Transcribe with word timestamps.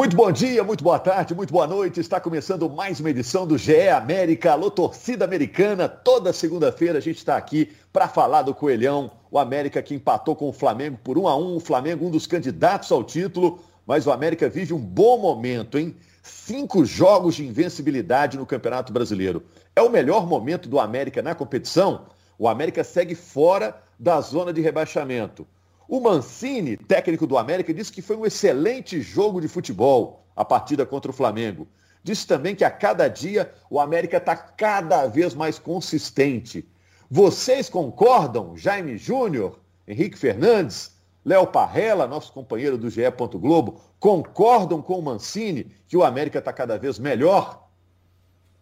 Muito 0.00 0.16
bom 0.16 0.32
dia, 0.32 0.64
muito 0.64 0.82
boa 0.82 0.98
tarde, 0.98 1.34
muito 1.34 1.52
boa 1.52 1.66
noite. 1.66 2.00
Está 2.00 2.18
começando 2.18 2.70
mais 2.70 3.00
uma 3.00 3.10
edição 3.10 3.46
do 3.46 3.58
GE 3.58 3.90
América, 3.90 4.52
alô 4.52 4.70
torcida 4.70 5.26
americana. 5.26 5.90
Toda 5.90 6.32
segunda-feira 6.32 6.96
a 6.96 7.02
gente 7.02 7.18
está 7.18 7.36
aqui 7.36 7.70
para 7.92 8.08
falar 8.08 8.40
do 8.40 8.54
Coelhão, 8.54 9.10
o 9.30 9.38
América 9.38 9.82
que 9.82 9.94
empatou 9.94 10.34
com 10.34 10.48
o 10.48 10.54
Flamengo 10.54 10.98
por 11.04 11.18
um 11.18 11.28
a 11.28 11.36
um. 11.36 11.56
O 11.56 11.60
Flamengo 11.60 12.06
um 12.06 12.10
dos 12.10 12.26
candidatos 12.26 12.90
ao 12.90 13.04
título, 13.04 13.60
mas 13.86 14.06
o 14.06 14.10
América 14.10 14.48
vive 14.48 14.72
um 14.72 14.78
bom 14.78 15.18
momento, 15.18 15.78
hein? 15.78 15.94
Cinco 16.22 16.82
jogos 16.82 17.34
de 17.34 17.46
invencibilidade 17.46 18.38
no 18.38 18.46
Campeonato 18.46 18.94
Brasileiro. 18.94 19.42
É 19.76 19.82
o 19.82 19.90
melhor 19.90 20.26
momento 20.26 20.66
do 20.66 20.80
América 20.80 21.20
na 21.20 21.34
competição? 21.34 22.06
O 22.38 22.48
América 22.48 22.82
segue 22.82 23.14
fora 23.14 23.76
da 23.98 24.18
zona 24.22 24.50
de 24.50 24.62
rebaixamento. 24.62 25.46
O 25.90 25.98
Mancini, 25.98 26.76
técnico 26.76 27.26
do 27.26 27.36
América, 27.36 27.74
disse 27.74 27.90
que 27.90 28.00
foi 28.00 28.16
um 28.16 28.24
excelente 28.24 29.00
jogo 29.00 29.40
de 29.40 29.48
futebol 29.48 30.24
a 30.36 30.44
partida 30.44 30.86
contra 30.86 31.10
o 31.10 31.14
Flamengo. 31.14 31.66
Disse 32.00 32.24
também 32.28 32.54
que 32.54 32.62
a 32.62 32.70
cada 32.70 33.08
dia 33.08 33.52
o 33.68 33.80
América 33.80 34.18
está 34.18 34.36
cada 34.36 35.08
vez 35.08 35.34
mais 35.34 35.58
consistente. 35.58 36.64
Vocês 37.10 37.68
concordam, 37.68 38.56
Jaime 38.56 38.96
Júnior, 38.96 39.58
Henrique 39.84 40.16
Fernandes, 40.16 40.96
Léo 41.24 41.48
Parrella, 41.48 42.06
nosso 42.06 42.32
companheiro 42.32 42.78
do 42.78 42.88
GE. 42.88 43.02
Globo, 43.34 43.80
concordam 43.98 44.80
com 44.80 44.96
o 44.96 45.02
Mancini 45.02 45.72
que 45.88 45.96
o 45.96 46.04
América 46.04 46.38
está 46.38 46.52
cada 46.52 46.78
vez 46.78 47.00
melhor? 47.00 47.68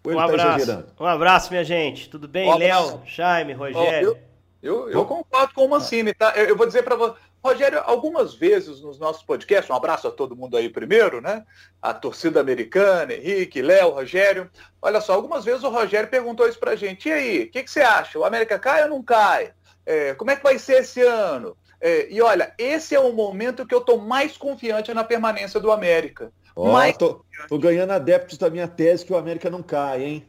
um 0.03 0.17
tá 0.17 0.25
abraço. 0.25 0.83
Tá 0.83 1.05
um 1.05 1.07
abraço, 1.07 1.51
minha 1.51 1.63
gente. 1.63 2.09
Tudo 2.09 2.27
bem, 2.27 2.57
Léo, 2.57 3.03
Jaime, 3.05 3.53
Rogério? 3.53 4.17
Oh, 4.17 4.17
eu, 4.17 4.28
eu 4.63 5.05
concordo 5.05 5.55
com 5.55 5.65
o 5.65 5.71
Mancini, 5.71 6.13
tá? 6.13 6.33
Eu, 6.37 6.47
eu 6.47 6.57
vou 6.57 6.67
dizer 6.67 6.83
para 6.83 6.97
você, 6.97 7.17
Rogério, 7.43 7.81
algumas 7.85 8.35
vezes 8.35 8.81
nos 8.81 8.99
nossos 8.99 9.23
podcasts, 9.23 9.71
um 9.71 9.75
abraço 9.75 10.09
a 10.09 10.11
todo 10.11 10.35
mundo 10.35 10.57
aí 10.57 10.69
primeiro, 10.69 11.21
né? 11.21 11.45
A 11.81 11.95
torcida 11.95 12.41
americana, 12.41 13.15
Henrique, 13.15 13.63
Léo, 13.63 13.91
Rogério. 13.91 14.51
Olha 14.83 15.01
só, 15.01 15.15
algumas 15.15 15.45
vezes 15.45 15.63
o 15.63 15.71
Rogério 15.71 16.11
perguntou 16.11 16.49
isso 16.49 16.59
pra 16.59 16.75
gente. 16.75 17.09
E 17.09 17.13
aí, 17.13 17.43
o 17.45 17.51
que, 17.51 17.63
que, 17.63 17.71
você 17.71 17.81
acha? 17.81 18.19
O 18.19 18.25
América 18.25 18.59
cai 18.59 18.83
ou 18.83 18.91
não 18.91 19.03
cai? 19.03 19.53
É, 19.87 20.15
como 20.15 20.33
é 20.33 20.37
que 20.37 20.43
vai 20.43 20.59
ser 20.59 20.83
esse 20.83 21.01
ano? 21.01 21.57
É, 21.81 22.13
e 22.13 22.21
olha, 22.21 22.53
esse 22.59 22.95
é 22.95 23.01
o 23.01 23.13
momento 23.13 23.65
que 23.65 23.75
eu 23.75 23.81
tô 23.81 23.99
mais 23.99 24.37
confiante 24.37 24.93
na 24.93 25.05
permanência 25.05 25.61
do 25.61 25.71
América. 25.71 26.33
Oh, 26.57 26.73
mais 26.73 26.97
tô, 26.97 27.25
tô 27.49 27.57
ganhando 27.57 27.93
adeptos 27.93 28.37
da 28.37 28.51
minha 28.51 28.67
tese 28.67 29.05
que 29.05 29.13
o 29.13 29.17
América 29.17 29.49
não 29.49 29.63
cai, 29.63 30.03
hein? 30.03 30.29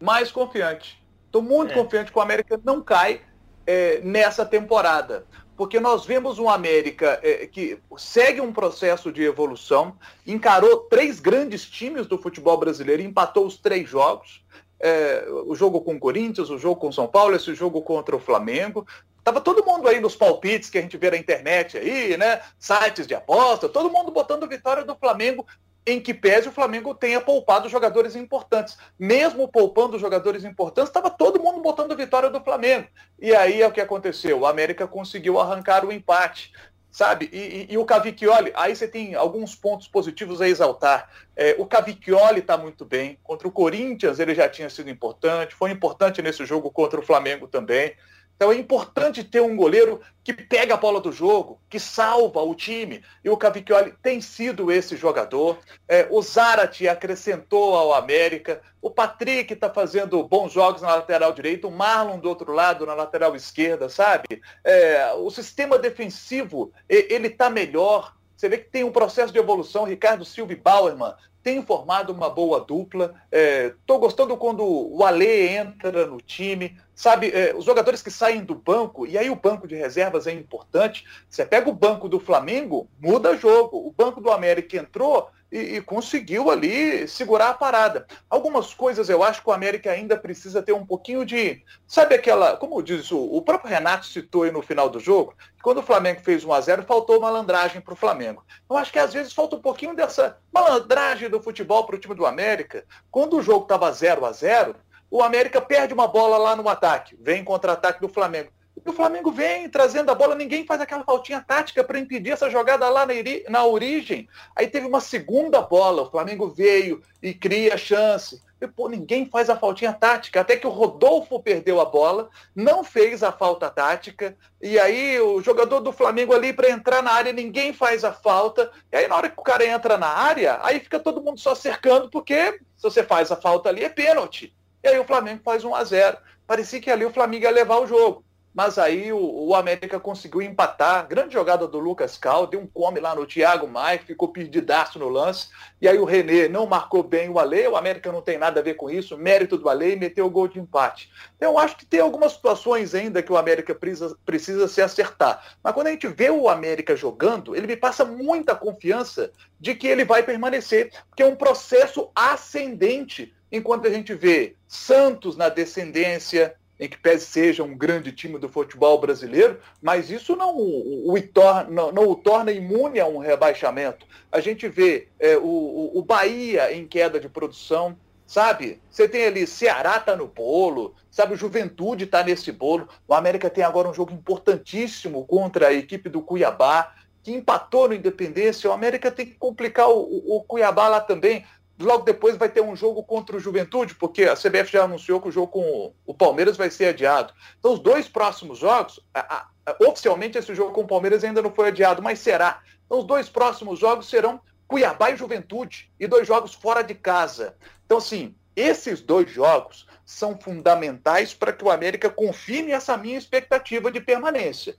Mais 0.00 0.32
confiante. 0.32 0.99
Estou 1.30 1.42
muito 1.42 1.70
é. 1.70 1.74
confiante 1.74 2.10
que 2.10 2.18
o 2.18 2.20
América 2.20 2.60
não 2.64 2.82
cai 2.82 3.20
é, 3.64 4.00
nessa 4.02 4.44
temporada. 4.44 5.24
Porque 5.56 5.78
nós 5.78 6.04
vemos 6.04 6.40
um 6.40 6.50
América 6.50 7.20
é, 7.22 7.46
que 7.46 7.78
segue 7.96 8.40
um 8.40 8.52
processo 8.52 9.12
de 9.12 9.22
evolução, 9.22 9.96
encarou 10.26 10.88
três 10.90 11.20
grandes 11.20 11.64
times 11.64 12.08
do 12.08 12.18
futebol 12.18 12.56
brasileiro, 12.56 13.02
empatou 13.02 13.46
os 13.46 13.56
três 13.56 13.88
jogos. 13.88 14.42
É, 14.80 15.24
o 15.46 15.54
jogo 15.54 15.82
com 15.82 15.94
o 15.94 16.00
Corinthians, 16.00 16.50
o 16.50 16.58
jogo 16.58 16.80
com 16.80 16.88
o 16.88 16.92
São 16.92 17.06
Paulo, 17.06 17.36
esse 17.36 17.54
jogo 17.54 17.80
contra 17.82 18.16
o 18.16 18.20
Flamengo. 18.20 18.84
Tava 19.22 19.40
todo 19.40 19.64
mundo 19.64 19.86
aí 19.86 20.00
nos 20.00 20.16
palpites 20.16 20.68
que 20.70 20.78
a 20.78 20.80
gente 20.80 20.96
vê 20.96 21.10
na 21.10 21.16
internet 21.18 21.76
aí, 21.78 22.16
né? 22.16 22.40
Sites 22.58 23.06
de 23.06 23.14
aposta, 23.14 23.68
todo 23.68 23.90
mundo 23.90 24.10
botando 24.10 24.48
vitória 24.48 24.82
do 24.82 24.96
Flamengo 24.96 25.46
em 25.86 26.00
que 26.00 26.12
pese 26.12 26.48
o 26.48 26.52
Flamengo 26.52 26.94
tenha 26.94 27.20
poupado 27.20 27.68
jogadores 27.68 28.14
importantes. 28.14 28.76
Mesmo 28.98 29.48
poupando 29.48 29.98
jogadores 29.98 30.44
importantes, 30.44 30.90
estava 30.90 31.10
todo 31.10 31.40
mundo 31.40 31.60
botando 31.60 31.96
vitória 31.96 32.30
do 32.30 32.40
Flamengo. 32.40 32.86
E 33.18 33.34
aí 33.34 33.62
é 33.62 33.66
o 33.66 33.72
que 33.72 33.80
aconteceu. 33.80 34.40
O 34.40 34.46
América 34.46 34.86
conseguiu 34.86 35.40
arrancar 35.40 35.84
o 35.84 35.92
empate. 35.92 36.52
Sabe? 36.92 37.30
E, 37.32 37.38
e, 37.38 37.66
e 37.74 37.78
o 37.78 37.84
Cavicchioli, 37.84 38.50
aí 38.52 38.74
você 38.74 38.88
tem 38.88 39.14
alguns 39.14 39.54
pontos 39.54 39.86
positivos 39.86 40.40
a 40.40 40.48
exaltar. 40.48 41.08
É, 41.36 41.54
o 41.56 41.64
Cavicchioli 41.64 42.40
está 42.40 42.58
muito 42.58 42.84
bem. 42.84 43.16
Contra 43.22 43.46
o 43.46 43.52
Corinthians 43.52 44.18
ele 44.18 44.34
já 44.34 44.48
tinha 44.48 44.68
sido 44.68 44.90
importante. 44.90 45.54
Foi 45.54 45.70
importante 45.70 46.20
nesse 46.20 46.44
jogo 46.44 46.68
contra 46.70 46.98
o 46.98 47.02
Flamengo 47.02 47.46
também. 47.46 47.94
Então 48.40 48.50
é 48.50 48.56
importante 48.56 49.22
ter 49.22 49.42
um 49.42 49.54
goleiro 49.54 50.00
que 50.24 50.32
pega 50.32 50.72
a 50.72 50.78
bola 50.78 50.98
do 50.98 51.12
jogo, 51.12 51.60
que 51.68 51.78
salva 51.78 52.40
o 52.40 52.54
time. 52.54 53.04
E 53.22 53.28
o 53.28 53.36
Cavicchioli 53.36 53.92
tem 54.02 54.18
sido 54.22 54.72
esse 54.72 54.96
jogador. 54.96 55.58
É, 55.86 56.08
o 56.10 56.22
Zarate 56.22 56.88
acrescentou 56.88 57.74
ao 57.74 57.92
América. 57.92 58.62
O 58.80 58.88
Patrick 58.88 59.52
está 59.52 59.68
fazendo 59.68 60.26
bons 60.26 60.52
jogos 60.52 60.80
na 60.80 60.94
lateral 60.94 61.34
direita. 61.34 61.68
O 61.68 61.70
Marlon 61.70 62.18
do 62.18 62.30
outro 62.30 62.50
lado 62.50 62.86
na 62.86 62.94
lateral 62.94 63.36
esquerda, 63.36 63.90
sabe? 63.90 64.40
É, 64.64 65.12
o 65.18 65.28
sistema 65.30 65.78
defensivo 65.78 66.72
ele 66.88 67.26
está 67.26 67.50
melhor. 67.50 68.16
Você 68.40 68.48
vê 68.48 68.56
que 68.56 68.70
tem 68.70 68.84
um 68.84 68.90
processo 68.90 69.30
de 69.30 69.38
evolução. 69.38 69.84
Ricardo 69.84 70.24
Silva 70.24 70.54
e 70.54 70.56
Bauerman 70.56 71.12
tem 71.42 71.62
formado 71.62 72.10
uma 72.10 72.30
boa 72.30 72.58
dupla. 72.58 73.14
Estou 73.30 73.98
é, 73.98 74.00
gostando 74.00 74.34
quando 74.34 74.64
o 74.64 75.04
Ale 75.04 75.48
entra 75.48 76.06
no 76.06 76.22
time. 76.22 76.74
Sabe, 76.94 77.30
é, 77.34 77.54
os 77.54 77.66
jogadores 77.66 78.00
que 78.00 78.10
saem 78.10 78.42
do 78.42 78.54
banco, 78.54 79.06
e 79.06 79.18
aí 79.18 79.28
o 79.28 79.36
banco 79.36 79.68
de 79.68 79.74
reservas 79.74 80.26
é 80.26 80.32
importante. 80.32 81.04
Você 81.28 81.44
pega 81.44 81.68
o 81.68 81.74
banco 81.74 82.08
do 82.08 82.18
Flamengo, 82.18 82.88
muda 82.98 83.36
jogo. 83.36 83.76
O 83.76 83.92
banco 83.92 84.22
do 84.22 84.30
América 84.30 84.78
entrou, 84.78 85.28
e, 85.50 85.76
e, 85.76 85.80
conseguiu 85.80 86.50
ali 86.50 87.08
segurar 87.08 87.50
a 87.50 87.54
parada. 87.54 88.06
Algumas 88.28 88.72
coisas 88.72 89.08
eu 89.08 89.22
acho 89.22 89.42
que 89.42 89.48
o 89.48 89.52
América 89.52 89.90
ainda 89.90 90.16
precisa 90.16 90.62
ter 90.62 90.72
um 90.72 90.86
pouquinho 90.86 91.24
de. 91.24 91.62
Sabe 91.86 92.14
aquela. 92.14 92.56
Como 92.56 92.82
diz 92.82 93.10
o, 93.10 93.18
o 93.18 93.42
próprio 93.42 93.70
Renato 93.70 94.06
citou 94.06 94.44
aí 94.44 94.50
no 94.50 94.62
final 94.62 94.88
do 94.88 95.00
jogo, 95.00 95.34
que 95.56 95.62
quando 95.62 95.78
o 95.78 95.82
Flamengo 95.82 96.20
fez 96.20 96.44
1 96.44 96.52
a 96.52 96.60
0 96.60 96.82
faltou 96.84 97.20
malandragem 97.20 97.80
para 97.80 97.94
o 97.94 97.96
Flamengo. 97.96 98.44
Eu 98.68 98.76
acho 98.76 98.92
que 98.92 98.98
às 98.98 99.12
vezes 99.12 99.32
falta 99.32 99.56
um 99.56 99.60
pouquinho 99.60 99.94
dessa 99.94 100.38
malandragem 100.52 101.28
do 101.28 101.42
futebol 101.42 101.84
para 101.84 101.96
o 101.96 101.98
time 101.98 102.14
do 102.14 102.26
América. 102.26 102.84
Quando 103.10 103.36
o 103.36 103.42
jogo 103.42 103.64
estava 103.64 103.92
0 103.92 104.24
a 104.24 104.32
0 104.32 104.76
o 105.10 105.24
América 105.24 105.60
perde 105.60 105.92
uma 105.92 106.06
bola 106.06 106.38
lá 106.38 106.54
no 106.54 106.68
ataque, 106.68 107.18
vem 107.20 107.42
contra-ataque 107.42 108.00
do 108.00 108.08
Flamengo. 108.08 108.52
E 108.84 108.88
o 108.88 108.92
Flamengo 108.92 109.30
vem 109.30 109.68
trazendo 109.68 110.10
a 110.10 110.14
bola, 110.14 110.34
ninguém 110.34 110.64
faz 110.64 110.80
aquela 110.80 111.04
faltinha 111.04 111.44
tática 111.46 111.84
para 111.84 111.98
impedir 111.98 112.30
essa 112.30 112.48
jogada 112.48 112.88
lá 112.88 113.04
na, 113.04 113.12
na, 113.48 113.64
origem. 113.64 114.28
Aí 114.56 114.66
teve 114.66 114.86
uma 114.86 115.00
segunda 115.00 115.60
bola, 115.60 116.02
o 116.02 116.10
Flamengo 116.10 116.48
veio 116.48 117.02
e 117.22 117.34
cria 117.34 117.76
chance. 117.76 118.40
E, 118.60 118.66
pô, 118.66 118.88
ninguém 118.88 119.26
faz 119.26 119.48
a 119.48 119.56
faltinha 119.56 119.92
tática. 119.92 120.40
Até 120.40 120.56
que 120.56 120.66
o 120.66 120.70
Rodolfo 120.70 121.40
perdeu 121.40 121.80
a 121.80 121.84
bola, 121.84 122.28
não 122.54 122.84
fez 122.84 123.22
a 123.22 123.32
falta 123.32 123.70
tática. 123.70 124.36
E 124.60 124.78
aí 124.78 125.18
o 125.20 125.42
jogador 125.42 125.80
do 125.80 125.92
Flamengo 125.92 126.34
ali 126.34 126.52
para 126.52 126.70
entrar 126.70 127.02
na 127.02 127.12
área, 127.12 127.32
ninguém 127.32 127.72
faz 127.72 128.04
a 128.04 128.12
falta. 128.12 128.70
E 128.92 128.96
aí 128.96 129.08
na 129.08 129.16
hora 129.16 129.30
que 129.30 129.40
o 129.40 129.42
cara 129.42 129.64
entra 129.64 129.96
na 129.96 130.08
área, 130.08 130.58
aí 130.62 130.80
fica 130.80 131.00
todo 131.00 131.22
mundo 131.22 131.40
só 131.40 131.54
cercando, 131.54 132.10
porque 132.10 132.60
se 132.76 132.82
você 132.82 133.02
faz 133.02 133.30
a 133.32 133.36
falta 133.36 133.68
ali 133.68 133.84
é 133.84 133.88
pênalti. 133.88 134.54
E 134.82 134.88
aí 134.88 134.98
o 134.98 135.04
Flamengo 135.04 135.42
faz 135.44 135.64
1 135.64 135.74
a 135.74 135.84
0 135.84 136.18
Parecia 136.46 136.80
que 136.80 136.90
ali 136.90 137.04
o 137.04 137.12
Flamengo 137.12 137.44
ia 137.44 137.50
levar 137.50 137.78
o 137.78 137.86
jogo 137.86 138.24
mas 138.52 138.78
aí 138.78 139.12
o, 139.12 139.18
o, 139.18 139.54
América 139.54 140.00
conseguiu 140.00 140.42
empatar. 140.42 141.06
Grande 141.06 141.34
jogada 141.34 141.68
do 141.68 141.78
Lucas 141.78 142.18
Cal, 142.18 142.46
deu 142.46 142.60
um 142.60 142.66
come 142.66 142.98
lá 142.98 143.14
no 143.14 143.24
Thiago 143.24 143.68
Maia, 143.68 144.00
ficou 144.04 144.28
perdidaço 144.28 144.98
no 144.98 145.08
lance. 145.08 145.48
E 145.80 145.86
aí 145.86 145.98
o 145.98 146.04
René 146.04 146.48
não 146.48 146.66
marcou 146.66 147.02
bem 147.02 147.28
o 147.28 147.38
Ale, 147.38 147.68
o 147.68 147.76
América 147.76 148.10
não 148.10 148.20
tem 148.20 148.38
nada 148.38 148.60
a 148.60 148.62
ver 148.62 148.74
com 148.74 148.90
isso, 148.90 149.16
mérito 149.16 149.56
do 149.56 149.68
Ale 149.68 149.92
e 149.92 149.96
meteu 149.96 150.26
o 150.26 150.30
gol 150.30 150.48
de 150.48 150.58
empate. 150.58 151.10
Então 151.36 151.58
acho 151.58 151.76
que 151.76 151.86
tem 151.86 152.00
algumas 152.00 152.32
situações 152.32 152.94
ainda 152.94 153.22
que 153.22 153.32
o 153.32 153.36
América 153.36 153.74
precisa, 153.74 154.16
precisa 154.26 154.66
se 154.66 154.82
acertar. 154.82 155.56
Mas 155.62 155.72
quando 155.72 155.86
a 155.86 155.90
gente 155.92 156.08
vê 156.08 156.28
o 156.28 156.48
América 156.48 156.96
jogando, 156.96 157.54
ele 157.54 157.68
me 157.68 157.76
passa 157.76 158.04
muita 158.04 158.54
confiança 158.56 159.30
de 159.60 159.74
que 159.74 159.86
ele 159.86 160.04
vai 160.04 160.22
permanecer, 160.22 160.92
porque 161.08 161.22
é 161.22 161.26
um 161.26 161.36
processo 161.36 162.10
ascendente. 162.14 163.32
Enquanto 163.52 163.86
a 163.86 163.90
gente 163.90 164.14
vê 164.14 164.54
Santos 164.66 165.36
na 165.36 165.48
descendência, 165.48 166.54
em 166.80 166.88
que 166.88 166.96
pese 166.96 167.26
seja 167.26 167.62
um 167.62 167.76
grande 167.76 168.10
time 168.10 168.38
do 168.38 168.48
futebol 168.48 168.98
brasileiro, 168.98 169.60
mas 169.82 170.10
isso 170.10 170.34
não 170.34 170.56
o, 170.56 171.12
o, 171.12 171.22
torna, 171.22 171.70
não, 171.70 171.92
não 171.92 172.08
o 172.08 172.16
torna 172.16 172.50
imune 172.50 172.98
a 172.98 173.06
um 173.06 173.18
rebaixamento. 173.18 174.06
A 174.32 174.40
gente 174.40 174.66
vê 174.66 175.08
é, 175.18 175.36
o, 175.36 175.90
o 175.94 176.02
Bahia 176.02 176.72
em 176.72 176.86
queda 176.86 177.20
de 177.20 177.28
produção, 177.28 177.98
sabe? 178.26 178.80
Você 178.90 179.06
tem 179.06 179.26
ali, 179.26 179.46
Ceará 179.46 180.00
tá 180.00 180.16
no 180.16 180.26
bolo, 180.26 180.94
sabe? 181.10 181.36
Juventude 181.36 182.06
tá 182.06 182.24
nesse 182.24 182.50
bolo. 182.50 182.88
O 183.06 183.12
América 183.12 183.50
tem 183.50 183.62
agora 183.62 183.88
um 183.88 183.94
jogo 183.94 184.14
importantíssimo 184.14 185.26
contra 185.26 185.68
a 185.68 185.74
equipe 185.74 186.08
do 186.08 186.22
Cuiabá, 186.22 186.94
que 187.22 187.30
empatou 187.30 187.88
no 187.88 187.94
Independência. 187.94 188.70
O 188.70 188.72
América 188.72 189.10
tem 189.10 189.26
que 189.26 189.34
complicar 189.34 189.90
o, 189.90 190.36
o 190.36 190.42
Cuiabá 190.44 190.88
lá 190.88 191.00
também. 191.00 191.44
Logo 191.80 192.04
depois 192.04 192.36
vai 192.36 192.48
ter 192.48 192.60
um 192.60 192.76
jogo 192.76 193.02
contra 193.02 193.36
o 193.36 193.40
Juventude, 193.40 193.94
porque 193.94 194.24
a 194.24 194.36
CBF 194.36 194.70
já 194.70 194.84
anunciou 194.84 195.20
que 195.20 195.28
o 195.28 195.32
jogo 195.32 195.48
com 195.48 195.94
o 196.06 196.14
Palmeiras 196.14 196.56
vai 196.56 196.70
ser 196.70 196.86
adiado. 196.86 197.32
Então, 197.58 197.72
os 197.72 197.80
dois 197.80 198.08
próximos 198.08 198.58
jogos, 198.58 199.00
a, 199.14 199.46
a, 199.66 199.76
oficialmente 199.88 200.36
esse 200.36 200.54
jogo 200.54 200.72
com 200.72 200.82
o 200.82 200.86
Palmeiras 200.86 201.24
ainda 201.24 201.40
não 201.40 201.52
foi 201.52 201.68
adiado, 201.68 202.02
mas 202.02 202.18
será. 202.18 202.62
Então, 202.84 202.98
os 202.98 203.04
dois 203.04 203.28
próximos 203.28 203.78
jogos 203.78 204.08
serão 204.08 204.40
Cuiabá 204.68 205.10
e 205.10 205.16
Juventude, 205.16 205.90
e 205.98 206.06
dois 206.06 206.28
jogos 206.28 206.54
fora 206.54 206.82
de 206.82 206.94
casa. 206.94 207.56
Então, 207.86 207.98
assim, 207.98 208.34
esses 208.54 209.00
dois 209.00 209.30
jogos 209.30 209.86
são 210.04 210.38
fundamentais 210.38 211.32
para 211.32 211.52
que 211.52 211.64
o 211.64 211.70
América 211.70 212.10
confirme 212.10 212.72
essa 212.72 212.96
minha 212.96 213.18
expectativa 213.18 213.90
de 213.90 214.00
permanência. 214.00 214.76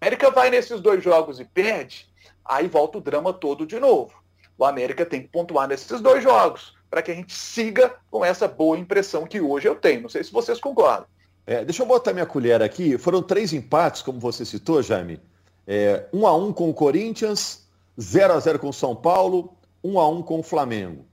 A 0.00 0.04
América 0.04 0.30
vai 0.30 0.50
nesses 0.50 0.80
dois 0.80 1.02
jogos 1.02 1.40
e 1.40 1.44
perde, 1.44 2.12
Aí 2.44 2.66
volta 2.66 2.98
o 2.98 3.00
drama 3.00 3.32
todo 3.32 3.66
de 3.66 3.78
novo. 3.78 4.21
O 4.58 4.64
América 4.64 5.04
tem 5.04 5.22
que 5.22 5.28
pontuar 5.28 5.68
nesses 5.68 6.00
dois 6.00 6.22
jogos 6.22 6.74
para 6.90 7.00
que 7.00 7.10
a 7.10 7.14
gente 7.14 7.34
siga 7.34 7.94
com 8.10 8.24
essa 8.24 8.46
boa 8.46 8.78
impressão 8.78 9.26
que 9.26 9.40
hoje 9.40 9.66
eu 9.66 9.74
tenho. 9.74 10.02
Não 10.02 10.08
sei 10.08 10.22
se 10.22 10.32
vocês 10.32 10.60
concordam. 10.60 11.06
É, 11.46 11.64
deixa 11.64 11.82
eu 11.82 11.86
botar 11.86 12.12
minha 12.12 12.26
colher 12.26 12.62
aqui. 12.62 12.98
Foram 12.98 13.22
três 13.22 13.52
empates, 13.52 14.02
como 14.02 14.20
você 14.20 14.44
citou, 14.44 14.82
Jaime. 14.82 15.18
É, 15.66 16.06
1 16.12 16.26
a 16.26 16.36
1 16.36 16.52
com 16.52 16.70
o 16.70 16.74
Corinthians, 16.74 17.66
0 18.00 18.34
a 18.34 18.38
0 18.40 18.58
com 18.58 18.68
o 18.68 18.72
São 18.72 18.94
Paulo, 18.94 19.56
1 19.82 19.98
a 19.98 20.08
1 20.08 20.22
com 20.22 20.40
o 20.40 20.42
Flamengo. 20.42 21.04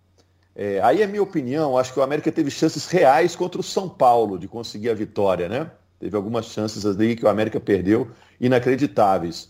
É, 0.56 0.82
aí 0.82 1.02
é 1.02 1.08
minha 1.08 1.24
opinião, 1.24 1.78
acho 1.78 1.94
que 1.94 2.00
o 2.00 2.04
América 2.04 2.32
teve 2.32 2.52
chances 2.52 2.88
reais 2.88 3.36
contra 3.36 3.62
o 3.62 3.64
São 3.64 3.88
Paulo 3.88 4.38
de 4.38 4.48
conseguir 4.48 4.90
a 4.90 4.94
vitória, 4.94 5.48
né? 5.48 5.72
Teve 6.00 6.16
algumas 6.16 6.48
chances 6.48 6.86
ali 6.86 7.16
que 7.16 7.24
o 7.24 7.30
América 7.30 7.60
perdeu, 7.60 8.12
inacreditáveis. 8.40 9.50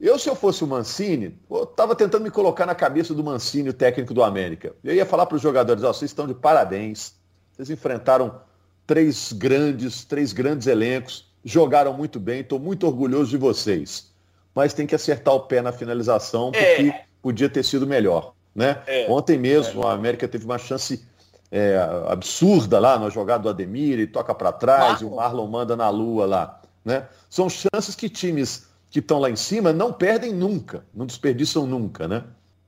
Eu, 0.00 0.18
se 0.18 0.28
eu 0.28 0.36
fosse 0.36 0.62
o 0.62 0.66
Mancini, 0.66 1.36
eu 1.50 1.64
estava 1.64 1.94
tentando 1.94 2.22
me 2.22 2.30
colocar 2.30 2.64
na 2.64 2.74
cabeça 2.74 3.12
do 3.12 3.24
Mancini, 3.24 3.70
o 3.70 3.74
técnico 3.74 4.14
do 4.14 4.22
América. 4.22 4.72
Eu 4.84 4.94
ia 4.94 5.04
falar 5.04 5.26
para 5.26 5.36
os 5.36 5.42
jogadores, 5.42 5.82
oh, 5.82 5.92
vocês 5.92 6.10
estão 6.10 6.26
de 6.26 6.34
parabéns. 6.34 7.14
Vocês 7.52 7.68
enfrentaram 7.68 8.40
três 8.86 9.32
grandes, 9.32 10.04
três 10.04 10.32
grandes 10.32 10.68
elencos, 10.68 11.28
jogaram 11.44 11.92
muito 11.92 12.20
bem, 12.20 12.40
estou 12.40 12.60
muito 12.60 12.86
orgulhoso 12.86 13.30
de 13.30 13.36
vocês. 13.36 14.12
Mas 14.54 14.72
tem 14.72 14.86
que 14.86 14.94
acertar 14.94 15.34
o 15.34 15.40
pé 15.40 15.60
na 15.60 15.72
finalização, 15.72 16.52
porque 16.52 16.88
é. 16.88 17.04
podia 17.20 17.48
ter 17.48 17.64
sido 17.64 17.86
melhor. 17.86 18.34
Né? 18.54 18.80
É. 18.86 19.06
Ontem 19.10 19.36
mesmo, 19.36 19.82
é. 19.82 19.86
a 19.86 19.92
América 19.92 20.28
teve 20.28 20.44
uma 20.44 20.58
chance 20.58 21.04
é, 21.50 21.76
absurda 22.06 22.78
lá 22.78 22.98
na 22.98 23.10
jogada 23.10 23.42
do 23.42 23.48
Ademir, 23.48 23.98
e 23.98 24.06
toca 24.06 24.32
para 24.34 24.52
trás, 24.52 25.02
Marlon. 25.02 25.08
e 25.08 25.12
o 25.12 25.16
Marlon 25.16 25.46
manda 25.48 25.76
na 25.76 25.90
lua 25.90 26.24
lá. 26.24 26.60
Né? 26.84 27.06
São 27.28 27.48
chances 27.50 27.94
que 27.96 28.08
times 28.08 28.68
que 28.90 29.00
estão 29.00 29.18
lá 29.18 29.30
em 29.30 29.36
cima 29.36 29.72
não 29.72 29.92
perdem 29.92 30.32
nunca, 30.32 30.84
não 30.94 31.06
desperdiçam 31.06 31.66
nunca, 31.66 32.08
né? 32.08 32.24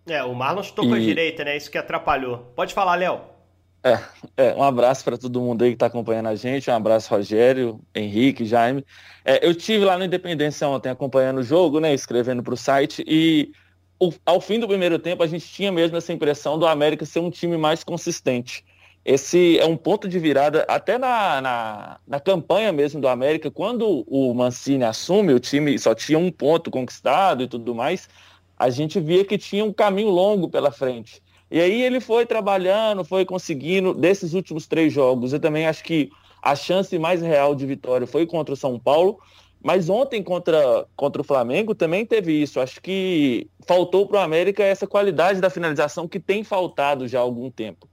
É, 0.07 0.23
o 0.23 0.35
Marlon 0.35 0.63
chutou 0.63 0.85
e... 0.85 0.89
com 0.89 0.95
a 0.95 0.99
direita, 0.99 1.45
né? 1.45 1.57
Isso 1.57 1.71
que 1.71 1.79
atrapalhou. 1.79 2.39
Pode 2.55 2.75
falar, 2.75 2.97
Léo. 2.97 3.21
É, 3.83 3.99
é, 4.37 4.55
um 4.55 4.63
abraço 4.63 5.03
para 5.03 5.17
todo 5.17 5.41
mundo 5.41 5.63
aí 5.63 5.71
que 5.71 5.77
está 5.77 5.87
acompanhando 5.87 6.27
a 6.29 6.35
gente. 6.35 6.71
Um 6.71 6.75
abraço, 6.75 7.09
Rogério, 7.15 7.81
Henrique, 7.95 8.45
Jaime. 8.45 8.85
É, 9.25 9.47
eu 9.47 9.55
tive 9.55 9.85
lá 9.85 9.97
no 9.97 10.05
Independência 10.05 10.69
ontem 10.69 10.91
acompanhando 10.91 11.39
o 11.39 11.43
jogo, 11.43 11.81
né? 11.81 11.95
Escrevendo 11.95 12.43
para 12.43 12.53
o 12.55 12.57
site 12.57 13.03
e 13.07 13.53
o, 13.99 14.13
ao 14.25 14.41
fim 14.41 14.59
do 14.59 14.69
primeiro 14.69 14.99
tempo 14.99 15.23
a 15.23 15.27
gente 15.27 15.47
tinha 15.47 15.71
mesmo 15.71 15.97
essa 15.97 16.13
impressão 16.13 16.59
do 16.59 16.67
América 16.67 17.07
ser 17.07 17.21
um 17.21 17.31
time 17.31 17.57
mais 17.57 17.85
consistente 17.85 18.65
esse 19.05 19.59
é 19.59 19.65
um 19.65 19.77
ponto 19.77 20.07
de 20.09 20.19
virada 20.19 20.65
até 20.69 20.99
na, 20.99 21.41
na, 21.41 22.01
na, 22.07 22.21
campanha 22.21 22.71
mesmo 22.73 23.01
do 23.01 23.09
América, 23.09 23.51
quando 23.51 24.05
o 24.07 24.35
Mancini 24.35 24.85
assume, 24.85 25.33
o 25.33 25.41
time 25.41 25.79
só 25.79 25.95
tinha 25.95 26.19
um 26.19 26.31
ponto 26.31 26.71
conquistado 26.71 27.43
e 27.43 27.49
tudo 27.49 27.75
mais, 27.75 28.09
a 28.59 28.69
gente 28.69 29.01
via 29.01 29.25
que 29.25 29.39
tinha 29.39 29.65
um 29.65 29.73
caminho 29.73 30.11
longo 30.11 30.49
pela 30.49 30.71
frente. 30.71 31.23
E 31.51 31.59
aí 31.61 31.83
ele 31.83 31.99
foi 31.99 32.27
trabalhando, 32.27 33.05
foi 33.05 33.25
conseguindo, 33.25 33.95
desses 33.95 34.35
últimos 34.35 34.67
três 34.67 34.93
jogos, 34.93 35.33
eu 35.33 35.41
também 35.41 35.67
acho 35.67 35.83
que 35.83 36.11
a 36.43 36.55
chance 36.55 36.97
mais 36.99 37.23
real 37.23 37.55
de 37.55 37.67
vitória 37.67 38.07
foi 38.07 38.27
contra 38.27 38.53
o 38.55 38.57
São 38.57 38.79
Paulo, 38.79 39.19
mas 39.63 39.89
ontem 39.89 40.23
contra, 40.23 40.87
contra 40.97 41.21
o 41.21 41.25
Flamengo 41.25 41.75
também 41.75 42.07
teve 42.07 42.33
isso. 42.33 42.61
Acho 42.61 42.81
que 42.81 43.47
faltou 43.67 44.07
para 44.07 44.21
o 44.21 44.23
América 44.23 44.63
essa 44.63 44.87
qualidade 44.87 45.41
da 45.41 45.51
finalização 45.51 46.09
que 46.09 46.19
tem 46.19 46.43
faltado 46.45 47.07
já 47.09 47.19
há 47.19 47.23
algum 47.23 47.51
tempo. 47.51 47.89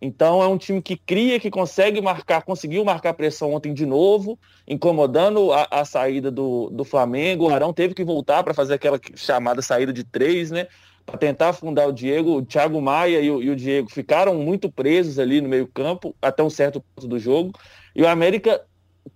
Então 0.00 0.42
é 0.42 0.46
um 0.46 0.56
time 0.56 0.80
que 0.80 0.96
cria, 0.96 1.38
que 1.38 1.50
consegue 1.50 2.00
marcar, 2.00 2.42
conseguiu 2.42 2.84
marcar 2.84 3.12
pressão 3.12 3.52
ontem 3.52 3.74
de 3.74 3.84
novo, 3.84 4.38
incomodando 4.66 5.52
a, 5.52 5.68
a 5.70 5.84
saída 5.84 6.30
do, 6.30 6.70
do 6.70 6.84
Flamengo. 6.84 7.46
O 7.46 7.54
Arão 7.54 7.72
teve 7.72 7.92
que 7.94 8.02
voltar 8.02 8.42
para 8.42 8.54
fazer 8.54 8.74
aquela 8.74 8.98
chamada 9.14 9.60
saída 9.60 9.92
de 9.92 10.02
três, 10.02 10.50
né? 10.50 10.68
Para 11.04 11.18
tentar 11.18 11.50
afundar 11.50 11.86
o 11.86 11.92
Diego. 11.92 12.38
O 12.38 12.42
Thiago 12.44 12.80
Maia 12.80 13.20
e 13.20 13.30
o, 13.30 13.42
e 13.42 13.50
o 13.50 13.56
Diego 13.56 13.90
ficaram 13.90 14.34
muito 14.36 14.70
presos 14.70 15.18
ali 15.18 15.40
no 15.40 15.48
meio-campo 15.48 16.14
até 16.22 16.42
um 16.42 16.50
certo 16.50 16.80
ponto 16.80 17.06
do 17.06 17.18
jogo. 17.18 17.52
E 17.94 18.02
o 18.02 18.08
América 18.08 18.64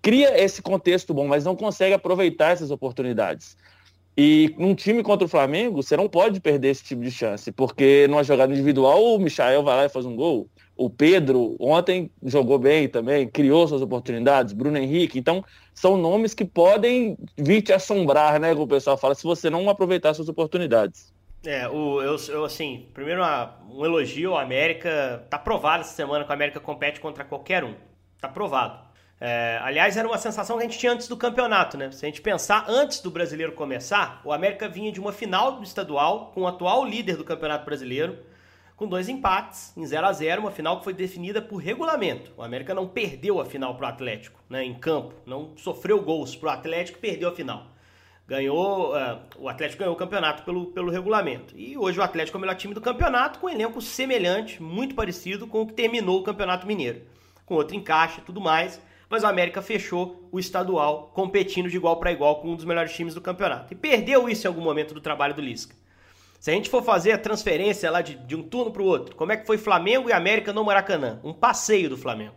cria 0.02 0.38
esse 0.38 0.60
contexto 0.60 1.14
bom, 1.14 1.26
mas 1.26 1.44
não 1.44 1.56
consegue 1.56 1.94
aproveitar 1.94 2.50
essas 2.50 2.70
oportunidades. 2.70 3.56
E 4.16 4.54
num 4.58 4.74
time 4.74 5.02
contra 5.02 5.24
o 5.24 5.28
Flamengo, 5.28 5.82
você 5.82 5.96
não 5.96 6.08
pode 6.08 6.40
perder 6.40 6.68
esse 6.68 6.84
tipo 6.84 7.02
de 7.02 7.10
chance, 7.10 7.50
porque 7.50 8.06
numa 8.08 8.22
jogada 8.22 8.52
individual 8.52 9.02
o 9.02 9.18
Michael 9.18 9.64
vai 9.64 9.76
lá 9.76 9.84
e 9.86 9.88
faz 9.88 10.06
um 10.06 10.14
gol. 10.14 10.48
O 10.76 10.90
Pedro 10.90 11.56
ontem 11.60 12.10
jogou 12.22 12.58
bem 12.58 12.88
também, 12.88 13.28
criou 13.28 13.66
suas 13.68 13.80
oportunidades, 13.80 14.52
Bruno 14.52 14.76
Henrique. 14.76 15.18
Então, 15.18 15.44
são 15.72 15.96
nomes 15.96 16.34
que 16.34 16.44
podem 16.44 17.16
vir 17.36 17.62
te 17.62 17.72
assombrar, 17.72 18.40
né? 18.40 18.50
Como 18.52 18.64
o 18.64 18.68
pessoal 18.68 18.96
fala, 18.96 19.14
se 19.14 19.22
você 19.22 19.48
não 19.48 19.68
aproveitar 19.70 20.14
suas 20.14 20.28
oportunidades. 20.28 21.12
É, 21.46 21.68
o, 21.68 22.02
eu, 22.02 22.16
eu 22.28 22.44
assim, 22.44 22.88
primeiro 22.92 23.20
uma, 23.20 23.56
um 23.70 23.84
elogio 23.84 24.32
ao 24.32 24.38
América. 24.38 25.24
Tá 25.30 25.38
provado 25.38 25.82
essa 25.82 25.94
semana 25.94 26.24
que 26.24 26.30
o 26.30 26.32
América 26.32 26.58
compete 26.58 26.98
contra 26.98 27.24
qualquer 27.24 27.62
um. 27.62 27.74
Tá 28.20 28.28
provado. 28.28 28.84
É, 29.20 29.58
aliás, 29.62 29.96
era 29.96 30.08
uma 30.08 30.18
sensação 30.18 30.56
que 30.56 30.64
a 30.64 30.66
gente 30.66 30.78
tinha 30.78 30.92
antes 30.92 31.06
do 31.06 31.16
campeonato, 31.16 31.78
né? 31.78 31.90
Se 31.92 32.04
a 32.04 32.08
gente 32.08 32.20
pensar 32.20 32.64
antes 32.68 33.00
do 33.00 33.10
brasileiro 33.10 33.52
começar, 33.52 34.20
o 34.24 34.32
América 34.32 34.68
vinha 34.68 34.90
de 34.90 34.98
uma 34.98 35.12
final 35.12 35.52
do 35.52 35.62
estadual 35.62 36.32
com 36.34 36.42
o 36.42 36.46
atual 36.46 36.84
líder 36.84 37.16
do 37.16 37.24
campeonato 37.24 37.64
brasileiro 37.64 38.18
com 38.76 38.86
dois 38.86 39.08
empates 39.08 39.72
em 39.76 39.86
0 39.86 40.06
a 40.06 40.12
0 40.12 40.40
uma 40.42 40.50
final 40.50 40.78
que 40.78 40.84
foi 40.84 40.92
definida 40.92 41.40
por 41.40 41.56
regulamento. 41.58 42.32
O 42.36 42.42
América 42.42 42.74
não 42.74 42.88
perdeu 42.88 43.40
a 43.40 43.44
final 43.44 43.76
para 43.76 43.86
o 43.86 43.90
Atlético, 43.90 44.40
né, 44.48 44.64
em 44.64 44.74
campo, 44.74 45.14
não 45.24 45.56
sofreu 45.56 46.02
gols 46.02 46.34
para 46.34 46.48
o 46.48 46.52
Atlético 46.52 46.98
e 46.98 47.00
perdeu 47.00 47.28
a 47.28 47.32
final. 47.32 47.66
Ganhou, 48.26 48.94
uh, 48.94 49.20
o 49.38 49.48
Atlético 49.50 49.80
ganhou 49.80 49.94
o 49.94 49.98
campeonato 49.98 50.44
pelo, 50.44 50.66
pelo 50.68 50.90
regulamento. 50.90 51.54
E 51.56 51.76
hoje 51.76 52.00
o 52.00 52.02
Atlético 52.02 52.36
é 52.36 52.38
o 52.38 52.40
melhor 52.40 52.56
time 52.56 52.72
do 52.72 52.80
campeonato, 52.80 53.38
com 53.38 53.46
um 53.46 53.50
elenco 53.50 53.82
semelhante, 53.82 54.62
muito 54.62 54.94
parecido 54.94 55.46
com 55.46 55.60
o 55.60 55.66
que 55.66 55.74
terminou 55.74 56.20
o 56.20 56.24
Campeonato 56.24 56.66
Mineiro. 56.66 57.02
Com 57.44 57.56
outro 57.56 57.76
encaixe 57.76 58.20
e 58.20 58.24
tudo 58.24 58.40
mais, 58.40 58.80
mas 59.10 59.22
o 59.22 59.26
América 59.26 59.60
fechou 59.60 60.26
o 60.32 60.38
estadual 60.38 61.12
competindo 61.14 61.68
de 61.68 61.76
igual 61.76 61.98
para 61.98 62.12
igual 62.12 62.40
com 62.40 62.48
um 62.48 62.56
dos 62.56 62.64
melhores 62.64 62.94
times 62.94 63.14
do 63.14 63.20
campeonato. 63.20 63.74
E 63.74 63.76
perdeu 63.76 64.26
isso 64.26 64.46
em 64.46 64.48
algum 64.48 64.62
momento 64.62 64.94
do 64.94 65.02
trabalho 65.02 65.34
do 65.34 65.42
Lisca. 65.42 65.76
Se 66.44 66.50
a 66.50 66.52
gente 66.52 66.68
for 66.68 66.82
fazer 66.82 67.12
a 67.12 67.16
transferência 67.16 67.90
lá 67.90 68.02
de, 68.02 68.16
de 68.16 68.36
um 68.36 68.42
turno 68.42 68.70
para 68.70 68.82
o 68.82 68.84
outro, 68.84 69.16
como 69.16 69.32
é 69.32 69.36
que 69.38 69.46
foi 69.46 69.56
Flamengo 69.56 70.10
e 70.10 70.12
América 70.12 70.52
no 70.52 70.62
Maracanã? 70.62 71.18
Um 71.24 71.32
passeio 71.32 71.88
do 71.88 71.96
Flamengo. 71.96 72.34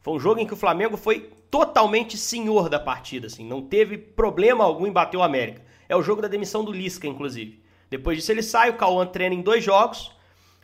Foi 0.00 0.14
um 0.14 0.20
jogo 0.20 0.38
em 0.38 0.46
que 0.46 0.52
o 0.54 0.56
Flamengo 0.56 0.96
foi 0.96 1.28
totalmente 1.50 2.16
senhor 2.16 2.68
da 2.68 2.78
partida, 2.78 3.26
assim, 3.26 3.44
não 3.44 3.60
teve 3.60 3.98
problema 3.98 4.62
algum 4.62 4.86
em 4.86 4.92
bater 4.92 5.16
o 5.16 5.24
América. 5.24 5.60
É 5.88 5.96
o 5.96 6.02
jogo 6.04 6.22
da 6.22 6.28
demissão 6.28 6.64
do 6.64 6.70
Lisca, 6.70 7.08
inclusive. 7.08 7.60
Depois 7.90 8.16
disso 8.16 8.30
ele 8.30 8.44
sai, 8.44 8.70
o 8.70 8.76
Cauã 8.76 9.04
treina 9.04 9.34
em 9.34 9.42
dois 9.42 9.64
jogos, 9.64 10.12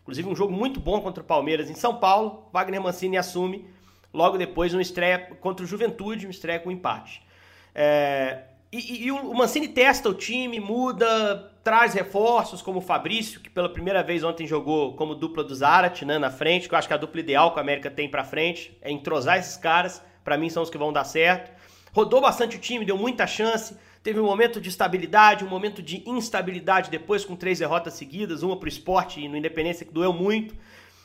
inclusive 0.02 0.28
um 0.28 0.36
jogo 0.36 0.52
muito 0.52 0.78
bom 0.78 1.00
contra 1.00 1.20
o 1.20 1.26
Palmeiras 1.26 1.68
em 1.68 1.74
São 1.74 1.96
Paulo. 1.96 2.48
Wagner 2.52 2.80
Mancini 2.80 3.18
assume, 3.18 3.68
logo 4.14 4.38
depois 4.38 4.72
uma 4.72 4.82
estreia 4.82 5.18
contra 5.40 5.64
o 5.64 5.68
Juventude, 5.68 6.26
uma 6.26 6.30
estreia 6.30 6.60
com 6.60 6.70
empate. 6.70 7.26
É... 7.74 8.44
E, 8.70 8.78
e, 8.78 9.06
e 9.06 9.12
o 9.12 9.32
Mancini 9.32 9.66
testa 9.68 10.10
o 10.10 10.14
time, 10.14 10.60
muda, 10.60 11.50
traz 11.64 11.94
reforços 11.94 12.60
como 12.60 12.78
o 12.78 12.82
Fabrício, 12.82 13.40
que 13.40 13.48
pela 13.48 13.68
primeira 13.68 14.02
vez 14.02 14.22
ontem 14.22 14.46
jogou 14.46 14.94
como 14.94 15.14
dupla 15.14 15.42
do 15.42 15.54
Zarat, 15.54 16.02
né, 16.02 16.18
na 16.18 16.30
frente, 16.30 16.68
que 16.68 16.74
eu 16.74 16.78
acho 16.78 16.86
que 16.86 16.92
é 16.92 16.96
a 16.96 17.00
dupla 17.00 17.20
ideal 17.20 17.52
que 17.52 17.58
a 17.58 17.62
América 17.62 17.90
tem 17.90 18.10
para 18.10 18.24
frente, 18.24 18.76
é 18.82 18.90
entrosar 18.90 19.38
esses 19.38 19.56
caras, 19.56 20.02
para 20.22 20.36
mim 20.36 20.50
são 20.50 20.62
os 20.62 20.68
que 20.68 20.76
vão 20.76 20.92
dar 20.92 21.04
certo. 21.04 21.50
Rodou 21.92 22.20
bastante 22.20 22.56
o 22.56 22.60
time, 22.60 22.84
deu 22.84 22.98
muita 22.98 23.26
chance, 23.26 23.74
teve 24.02 24.20
um 24.20 24.26
momento 24.26 24.60
de 24.60 24.68
estabilidade, 24.68 25.44
um 25.44 25.48
momento 25.48 25.82
de 25.82 26.06
instabilidade 26.06 26.90
depois 26.90 27.24
com 27.24 27.34
três 27.34 27.58
derrotas 27.60 27.94
seguidas, 27.94 28.42
uma 28.42 28.58
pro 28.58 28.68
esporte 28.68 29.18
e 29.18 29.28
no 29.28 29.36
Independência 29.36 29.86
que 29.86 29.92
doeu 29.94 30.12
muito, 30.12 30.54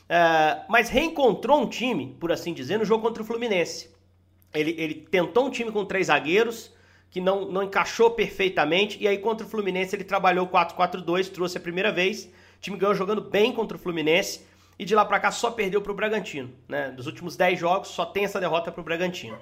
é, 0.10 0.62
mas 0.67 0.89
reencontrou 0.89 1.62
um 1.62 1.67
time, 1.67 2.17
por 2.20 2.29
assim 2.29 2.53
dizer, 2.53 2.77
no 2.77 2.84
jogo 2.84 3.03
contra 3.03 3.24
o 3.24 3.25
Fluminense. 3.25 3.89
Ele, 4.53 4.75
ele 4.77 4.96
tentou 4.96 5.48
um 5.48 5.50
time 5.50 5.72
com 5.72 5.86
três 5.86 6.08
zagueiros, 6.08 6.73
que 7.13 7.22
não, 7.22 7.46
não 7.46 7.62
encaixou 7.62 8.10
perfeitamente. 8.10 8.98
E 9.00 9.08
aí 9.08 9.20
contra 9.20 9.46
o 9.46 9.50
Fluminense 9.50 9.96
ele 9.96 10.03
trabalhou 10.03 10.48
4-4-2, 10.48 11.29
trouxe 11.29 11.60
a 11.60 11.62
primeira 11.62 11.91
vez. 11.91 12.25
O 12.25 12.60
time 12.60 12.75
ganhou 12.75 12.96
jogando 12.96 13.22
bem 13.22 13.53
contra 13.53 13.77
o 13.77 13.79
Fluminense. 13.79 14.41
E 14.79 14.84
de 14.84 14.96
lá 14.96 15.05
para 15.05 15.20
cá 15.20 15.29
só 15.29 15.51
perdeu 15.51 15.79
para 15.79 15.91
o 15.91 15.96
Bragantino. 15.96 16.50
Né? 16.67 16.89
Dos 16.89 17.05
últimos 17.05 17.38
10 17.38 17.60
jogos 17.60 17.89
só 17.89 18.03
tem 18.03 18.24
essa 18.24 18.39
derrota 18.39 18.72
para 18.72 18.82
o 18.82 18.84
Bragantino. 18.84 19.38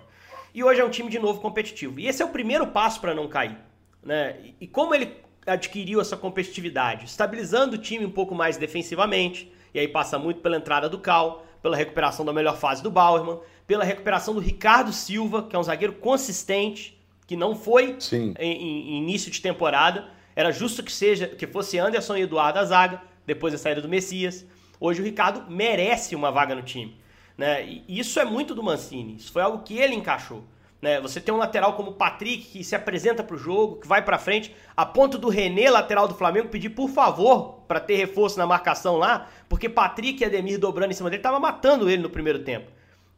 E 0.53 0.61
hoje 0.61 0.81
é 0.81 0.83
um 0.83 0.89
time 0.89 1.09
de 1.09 1.17
novo 1.17 1.39
competitivo. 1.39 1.97
E 1.97 2.09
esse 2.09 2.21
é 2.21 2.25
o 2.25 2.27
primeiro 2.27 2.67
passo 2.67 2.99
para 2.99 3.15
não 3.15 3.29
cair. 3.29 3.55
Né? 4.03 4.35
E 4.59 4.67
como 4.67 4.93
ele 4.93 5.15
adquiriu 5.47 6.01
essa 6.01 6.17
competitividade? 6.17 7.05
Estabilizando 7.05 7.77
o 7.77 7.79
time 7.79 8.05
um 8.05 8.11
pouco 8.11 8.35
mais 8.35 8.57
defensivamente. 8.57 9.49
E 9.73 9.79
aí 9.79 9.87
passa 9.87 10.19
muito 10.19 10.41
pela 10.41 10.57
entrada 10.57 10.89
do 10.89 10.99
Cal, 10.99 11.45
pela 11.63 11.77
recuperação 11.77 12.25
da 12.25 12.33
melhor 12.33 12.57
fase 12.57 12.83
do 12.83 12.91
Bauerman, 12.91 13.39
pela 13.65 13.85
recuperação 13.85 14.33
do 14.33 14.41
Ricardo 14.41 14.91
Silva, 14.91 15.43
que 15.43 15.55
é 15.55 15.59
um 15.59 15.63
zagueiro 15.63 15.93
consistente, 15.93 16.99
que 17.31 17.35
não 17.37 17.55
foi 17.55 17.97
em, 18.11 18.33
em, 18.37 18.97
início 18.97 19.31
de 19.31 19.39
temporada. 19.39 20.09
Era 20.35 20.51
justo 20.51 20.83
que 20.83 20.91
seja 20.91 21.27
que 21.27 21.47
fosse 21.47 21.79
Anderson 21.79 22.17
e 22.17 22.23
Eduardo 22.23 22.59
a 22.59 22.65
zaga, 22.65 23.01
depois 23.25 23.53
da 23.53 23.57
saída 23.57 23.81
do 23.81 23.87
Messias. 23.87 24.45
Hoje 24.81 25.01
o 25.01 25.05
Ricardo 25.05 25.49
merece 25.49 26.13
uma 26.13 26.29
vaga 26.29 26.53
no 26.53 26.61
time. 26.61 26.99
Né? 27.37 27.63
E 27.87 27.97
isso 27.97 28.19
é 28.19 28.25
muito 28.25 28.53
do 28.53 28.61
Mancini. 28.61 29.15
Isso 29.15 29.31
foi 29.31 29.41
algo 29.41 29.63
que 29.63 29.77
ele 29.77 29.95
encaixou. 29.95 30.43
Né? 30.81 30.99
Você 30.99 31.21
tem 31.21 31.33
um 31.33 31.37
lateral 31.37 31.71
como 31.71 31.91
o 31.91 31.93
Patrick 31.93 32.43
que 32.43 32.65
se 32.65 32.75
apresenta 32.75 33.23
para 33.23 33.37
o 33.37 33.39
jogo, 33.39 33.77
que 33.77 33.87
vai 33.87 34.01
para 34.01 34.17
frente, 34.17 34.53
a 34.75 34.85
ponto 34.85 35.17
do 35.17 35.29
René, 35.29 35.69
lateral 35.69 36.09
do 36.09 36.13
Flamengo, 36.13 36.49
pedir 36.49 36.71
por 36.71 36.89
favor 36.89 37.63
para 37.65 37.79
ter 37.79 37.95
reforço 37.95 38.37
na 38.37 38.45
marcação 38.45 38.97
lá, 38.97 39.29
porque 39.47 39.69
Patrick 39.69 40.21
e 40.21 40.25
Ademir 40.25 40.59
dobrando 40.59 40.91
em 40.91 40.95
cima 40.95 41.09
dele 41.09 41.23
tava 41.23 41.39
matando 41.39 41.89
ele 41.89 42.01
no 42.01 42.09
primeiro 42.09 42.39
tempo. 42.39 42.69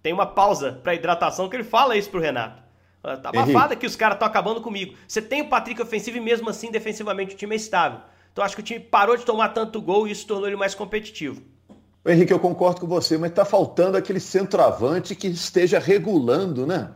Tem 0.04 0.14
uma 0.14 0.28
pausa 0.28 0.80
para 0.84 0.94
hidratação 0.94 1.50
que 1.50 1.56
ele 1.56 1.64
fala 1.64 1.98
isso 1.98 2.12
pro 2.12 2.20
Renato. 2.20 2.63
Tá 3.04 3.30
abafada 3.30 3.76
que 3.76 3.86
os 3.86 3.98
caras 3.98 4.16
estão 4.16 4.28
acabando 4.28 4.62
comigo. 4.62 4.96
Você 5.06 5.22
tem 5.22 5.42
o 5.42 5.50
Patrick 5.50 5.82
ofensivo 5.82 6.16
e 6.18 6.22
mesmo 6.22 6.50
assim 6.50 6.72
defensivamente 6.72 7.36
o 7.36 7.38
time 7.38 7.54
é 7.54 7.58
estável. 7.58 8.00
Então 8.32 8.44
acho 8.44 8.56
que 8.56 8.62
o 8.62 8.66
time 8.66 8.80
parou 8.80 9.18
de 9.18 9.26
tomar 9.26 9.50
tanto 9.50 9.82
gol 9.82 10.08
e 10.08 10.12
isso 10.12 10.26
tornou 10.26 10.48
ele 10.48 10.56
mais 10.56 10.74
competitivo. 10.74 11.42
Henrique, 12.06 12.32
eu 12.32 12.40
concordo 12.40 12.80
com 12.80 12.88
você, 12.88 13.18
mas 13.18 13.30
está 13.30 13.44
faltando 13.44 13.98
aquele 13.98 14.22
centroavante 14.22 15.16
que 15.16 15.28
esteja 15.28 15.80
regulando, 15.80 16.66
né? 16.66 16.92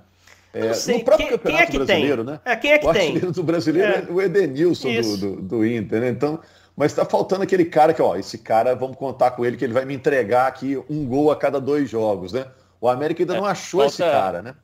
É, 0.53 0.69
no 0.69 1.03
próprio 1.03 1.27
quem, 1.27 1.37
Campeonato 1.37 1.71
quem 1.71 1.81
é 1.81 1.85
Brasileiro, 1.85 2.25
tem? 2.25 2.33
né? 2.33 2.39
É, 2.45 2.55
quem 2.55 2.71
é 2.71 2.77
que 2.79 2.87
o 2.87 2.93
tem? 2.93 3.19
do 3.19 3.43
brasileiro 3.43 3.91
é, 3.91 4.05
é 4.09 4.11
o 4.11 4.21
Edenilson 4.21 5.01
do, 5.01 5.17
do, 5.17 5.41
do, 5.41 5.65
Inter, 5.65 6.01
né? 6.01 6.09
Então, 6.09 6.39
mas 6.75 6.91
está 6.91 7.05
faltando 7.05 7.43
aquele 7.43 7.65
cara 7.65 7.93
que, 7.93 8.01
ó, 8.01 8.15
esse 8.15 8.37
cara, 8.37 8.73
vamos 8.75 8.97
contar 8.97 9.31
com 9.31 9.45
ele 9.45 9.57
que 9.57 9.63
ele 9.63 9.73
vai 9.73 9.85
me 9.85 9.93
entregar 9.93 10.47
aqui 10.47 10.81
um 10.89 11.05
gol 11.05 11.31
a 11.31 11.35
cada 11.35 11.59
dois 11.59 11.89
jogos, 11.89 12.33
né? 12.33 12.45
O 12.79 12.87
América 12.87 13.21
ainda 13.21 13.35
é, 13.35 13.37
não 13.37 13.45
achou 13.45 13.81
falta, 13.81 13.93
esse 13.93 14.03
cara, 14.03 14.41
né? 14.41 14.55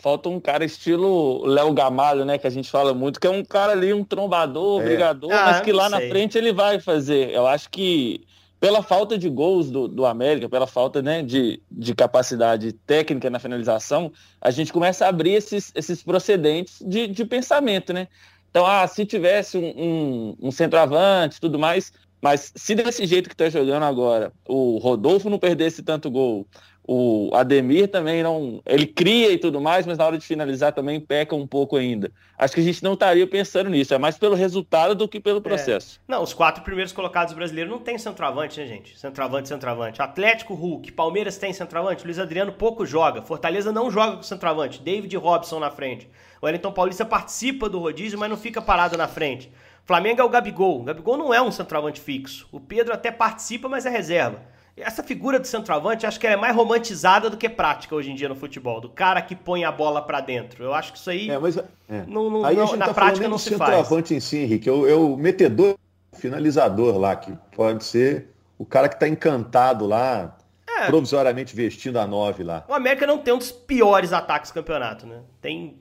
Falta 0.00 0.28
um 0.28 0.38
cara 0.38 0.64
estilo 0.64 1.44
Léo 1.44 1.72
Gamalho, 1.72 2.24
né? 2.24 2.38
Que 2.38 2.46
a 2.46 2.50
gente 2.50 2.70
fala 2.70 2.94
muito, 2.94 3.18
que 3.18 3.26
é 3.26 3.30
um 3.30 3.44
cara 3.44 3.72
ali, 3.72 3.92
um 3.92 4.04
trombador, 4.04 4.80
é. 4.80 4.84
brigador, 4.84 5.32
ah, 5.32 5.46
mas 5.46 5.60
que 5.60 5.72
lá 5.72 5.88
na 5.88 5.98
frente 5.98 6.38
ele 6.38 6.52
vai 6.52 6.80
fazer. 6.80 7.30
Eu 7.30 7.46
acho 7.46 7.68
que 7.68 8.24
pela 8.60 8.82
falta 8.82 9.16
de 9.16 9.28
gols 9.28 9.70
do, 9.70 9.86
do 9.86 10.04
América, 10.04 10.48
pela 10.48 10.66
falta 10.66 11.00
né, 11.00 11.22
de, 11.22 11.62
de 11.70 11.94
capacidade 11.94 12.72
técnica 12.72 13.30
na 13.30 13.38
finalização, 13.38 14.12
a 14.40 14.50
gente 14.50 14.72
começa 14.72 15.04
a 15.04 15.08
abrir 15.08 15.34
esses, 15.34 15.70
esses 15.74 16.02
procedentes 16.02 16.82
de, 16.84 17.06
de 17.06 17.24
pensamento, 17.24 17.92
né? 17.92 18.08
Então, 18.50 18.66
ah, 18.66 18.86
se 18.86 19.04
tivesse 19.04 19.58
um, 19.58 19.74
um, 19.76 20.36
um 20.48 20.50
centroavante 20.50 21.36
e 21.36 21.40
tudo 21.40 21.58
mais, 21.58 21.92
mas 22.20 22.52
se 22.54 22.74
desse 22.74 23.06
jeito 23.06 23.28
que 23.28 23.34
está 23.34 23.48
jogando 23.48 23.84
agora, 23.84 24.32
o 24.46 24.78
Rodolfo 24.78 25.30
não 25.30 25.38
perdesse 25.38 25.82
tanto 25.82 26.10
gol, 26.10 26.46
o 26.90 27.28
Ademir 27.34 27.86
também 27.86 28.22
não. 28.22 28.62
Ele 28.64 28.86
cria 28.86 29.30
e 29.30 29.36
tudo 29.36 29.60
mais, 29.60 29.84
mas 29.84 29.98
na 29.98 30.06
hora 30.06 30.16
de 30.16 30.24
finalizar 30.24 30.72
também 30.72 30.98
peca 30.98 31.36
um 31.36 31.46
pouco 31.46 31.76
ainda. 31.76 32.10
Acho 32.38 32.54
que 32.54 32.60
a 32.60 32.64
gente 32.64 32.82
não 32.82 32.94
estaria 32.94 33.26
pensando 33.26 33.68
nisso. 33.68 33.92
É 33.92 33.98
mais 33.98 34.16
pelo 34.16 34.34
resultado 34.34 34.94
do 34.94 35.06
que 35.06 35.20
pelo 35.20 35.36
é. 35.36 35.42
processo. 35.42 36.00
É. 36.08 36.10
Não, 36.10 36.22
os 36.22 36.32
quatro 36.32 36.64
primeiros 36.64 36.90
colocados 36.90 37.34
brasileiros 37.34 37.70
não 37.70 37.78
tem 37.78 37.98
centroavante, 37.98 38.58
né, 38.58 38.66
gente? 38.66 38.98
Centroavante, 38.98 39.50
centroavante. 39.50 40.00
Atlético, 40.00 40.54
Hulk. 40.54 40.92
Palmeiras 40.92 41.36
tem 41.36 41.52
centroavante. 41.52 42.06
Luiz 42.06 42.18
Adriano 42.18 42.52
pouco 42.52 42.86
joga. 42.86 43.20
Fortaleza 43.20 43.70
não 43.70 43.90
joga 43.90 44.16
com 44.16 44.22
centroavante. 44.22 44.80
David 44.80 45.14
Robson 45.18 45.60
na 45.60 45.70
frente. 45.70 46.08
O 46.40 46.46
Wellington 46.46 46.72
Paulista 46.72 47.04
participa 47.04 47.68
do 47.68 47.80
rodízio, 47.80 48.18
mas 48.18 48.30
não 48.30 48.36
fica 48.38 48.62
parado 48.62 48.96
na 48.96 49.06
frente. 49.06 49.52
Flamengo 49.84 50.22
é 50.22 50.24
o 50.24 50.28
Gabigol. 50.30 50.80
O 50.80 50.84
Gabigol 50.84 51.18
não 51.18 51.34
é 51.34 51.42
um 51.42 51.52
centroavante 51.52 52.00
fixo. 52.00 52.48
O 52.50 52.58
Pedro 52.58 52.94
até 52.94 53.10
participa, 53.10 53.68
mas 53.68 53.84
é 53.84 53.90
reserva. 53.90 54.40
Essa 54.80 55.02
figura 55.02 55.38
do 55.38 55.46
centroavante, 55.46 56.06
acho 56.06 56.18
que 56.18 56.26
é 56.26 56.36
mais 56.36 56.54
romantizada 56.54 57.28
do 57.28 57.36
que 57.36 57.48
prática 57.48 57.94
hoje 57.94 58.10
em 58.10 58.14
dia 58.14 58.28
no 58.28 58.36
futebol, 58.36 58.80
do 58.80 58.88
cara 58.88 59.20
que 59.20 59.34
põe 59.34 59.64
a 59.64 59.72
bola 59.72 60.00
para 60.00 60.20
dentro. 60.20 60.64
Eu 60.64 60.74
acho 60.74 60.92
que 60.92 60.98
isso 60.98 61.10
aí, 61.10 61.30
é, 61.30 61.38
mas, 61.38 61.56
é. 61.56 61.64
Não, 62.06 62.30
não, 62.30 62.44
aí 62.44 62.56
não, 62.56 62.76
na 62.76 62.86
tá 62.86 62.94
prática 62.94 63.28
não 63.28 63.38
se 63.38 63.56
faz. 63.56 63.70
centroavante 63.70 64.14
em 64.14 64.20
si, 64.20 64.38
Henrique, 64.38 64.68
é 64.68 64.72
o, 64.72 64.88
é 64.88 64.94
o 64.94 65.16
metedor, 65.16 65.76
finalizador 66.12 66.96
lá, 66.98 67.16
que 67.16 67.32
pode 67.54 67.84
ser 67.84 68.28
o 68.58 68.64
cara 68.64 68.88
que 68.88 68.94
está 68.94 69.08
encantado 69.08 69.86
lá, 69.86 70.36
é. 70.84 70.86
provisoriamente 70.86 71.54
vestindo 71.54 71.98
a 71.98 72.06
9 72.06 72.42
lá. 72.42 72.64
O 72.68 72.74
América 72.74 73.06
não 73.06 73.18
tem 73.18 73.34
um 73.34 73.38
dos 73.38 73.52
piores 73.52 74.12
ataques 74.12 74.50
do 74.50 74.54
campeonato, 74.54 75.06
né? 75.06 75.22
Tem 75.40 75.78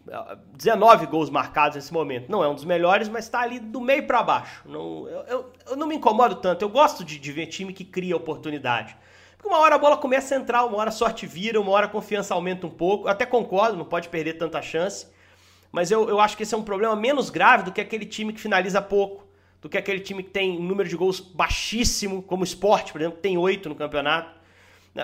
19 0.53 1.05
gols 1.07 1.29
marcados 1.29 1.75
nesse 1.75 1.93
momento. 1.93 2.29
Não 2.29 2.43
é 2.43 2.49
um 2.49 2.55
dos 2.55 2.65
melhores, 2.65 3.07
mas 3.07 3.25
está 3.25 3.41
ali 3.41 3.59
do 3.59 3.79
meio 3.79 4.05
para 4.05 4.23
baixo. 4.23 4.63
Não, 4.65 5.07
eu, 5.07 5.21
eu, 5.27 5.53
eu, 5.69 5.75
não 5.75 5.87
me 5.87 5.95
incomodo 5.95 6.35
tanto. 6.35 6.63
Eu 6.63 6.69
gosto 6.69 7.03
de, 7.03 7.19
de 7.19 7.31
ver 7.31 7.47
time 7.47 7.73
que 7.73 7.85
cria 7.85 8.15
oportunidade. 8.15 8.97
Porque 9.37 9.47
uma 9.47 9.59
hora 9.59 9.75
a 9.75 9.77
bola 9.77 9.97
começa 9.97 10.33
a 10.35 10.37
entrar, 10.37 10.65
uma 10.65 10.77
hora 10.77 10.89
a 10.89 10.91
sorte 10.91 11.27
vira, 11.27 11.61
uma 11.61 11.71
hora 11.71 11.85
a 11.85 11.89
confiança 11.89 12.33
aumenta 12.33 12.65
um 12.65 12.71
pouco. 12.71 13.07
Eu 13.07 13.11
até 13.11 13.25
concordo, 13.25 13.77
não 13.77 13.85
pode 13.85 14.09
perder 14.09 14.33
tanta 14.33 14.61
chance. 14.61 15.07
Mas 15.71 15.91
eu, 15.91 16.09
eu 16.09 16.19
acho 16.19 16.35
que 16.35 16.43
esse 16.43 16.55
é 16.55 16.57
um 16.57 16.63
problema 16.63 16.95
menos 16.95 17.29
grave 17.29 17.63
do 17.63 17.71
que 17.71 17.81
aquele 17.81 18.05
time 18.05 18.33
que 18.33 18.39
finaliza 18.39 18.81
pouco, 18.81 19.27
do 19.61 19.69
que 19.69 19.77
aquele 19.77 19.99
time 19.99 20.23
que 20.23 20.29
tem 20.29 20.57
um 20.57 20.63
número 20.63 20.87
de 20.87 20.95
gols 20.95 21.19
baixíssimo, 21.19 22.23
como 22.23 22.41
o 22.41 22.45
Sport, 22.45 22.91
por 22.91 23.01
exemplo, 23.01 23.17
que 23.17 23.23
tem 23.23 23.37
oito 23.37 23.69
no 23.69 23.75
campeonato. 23.75 24.36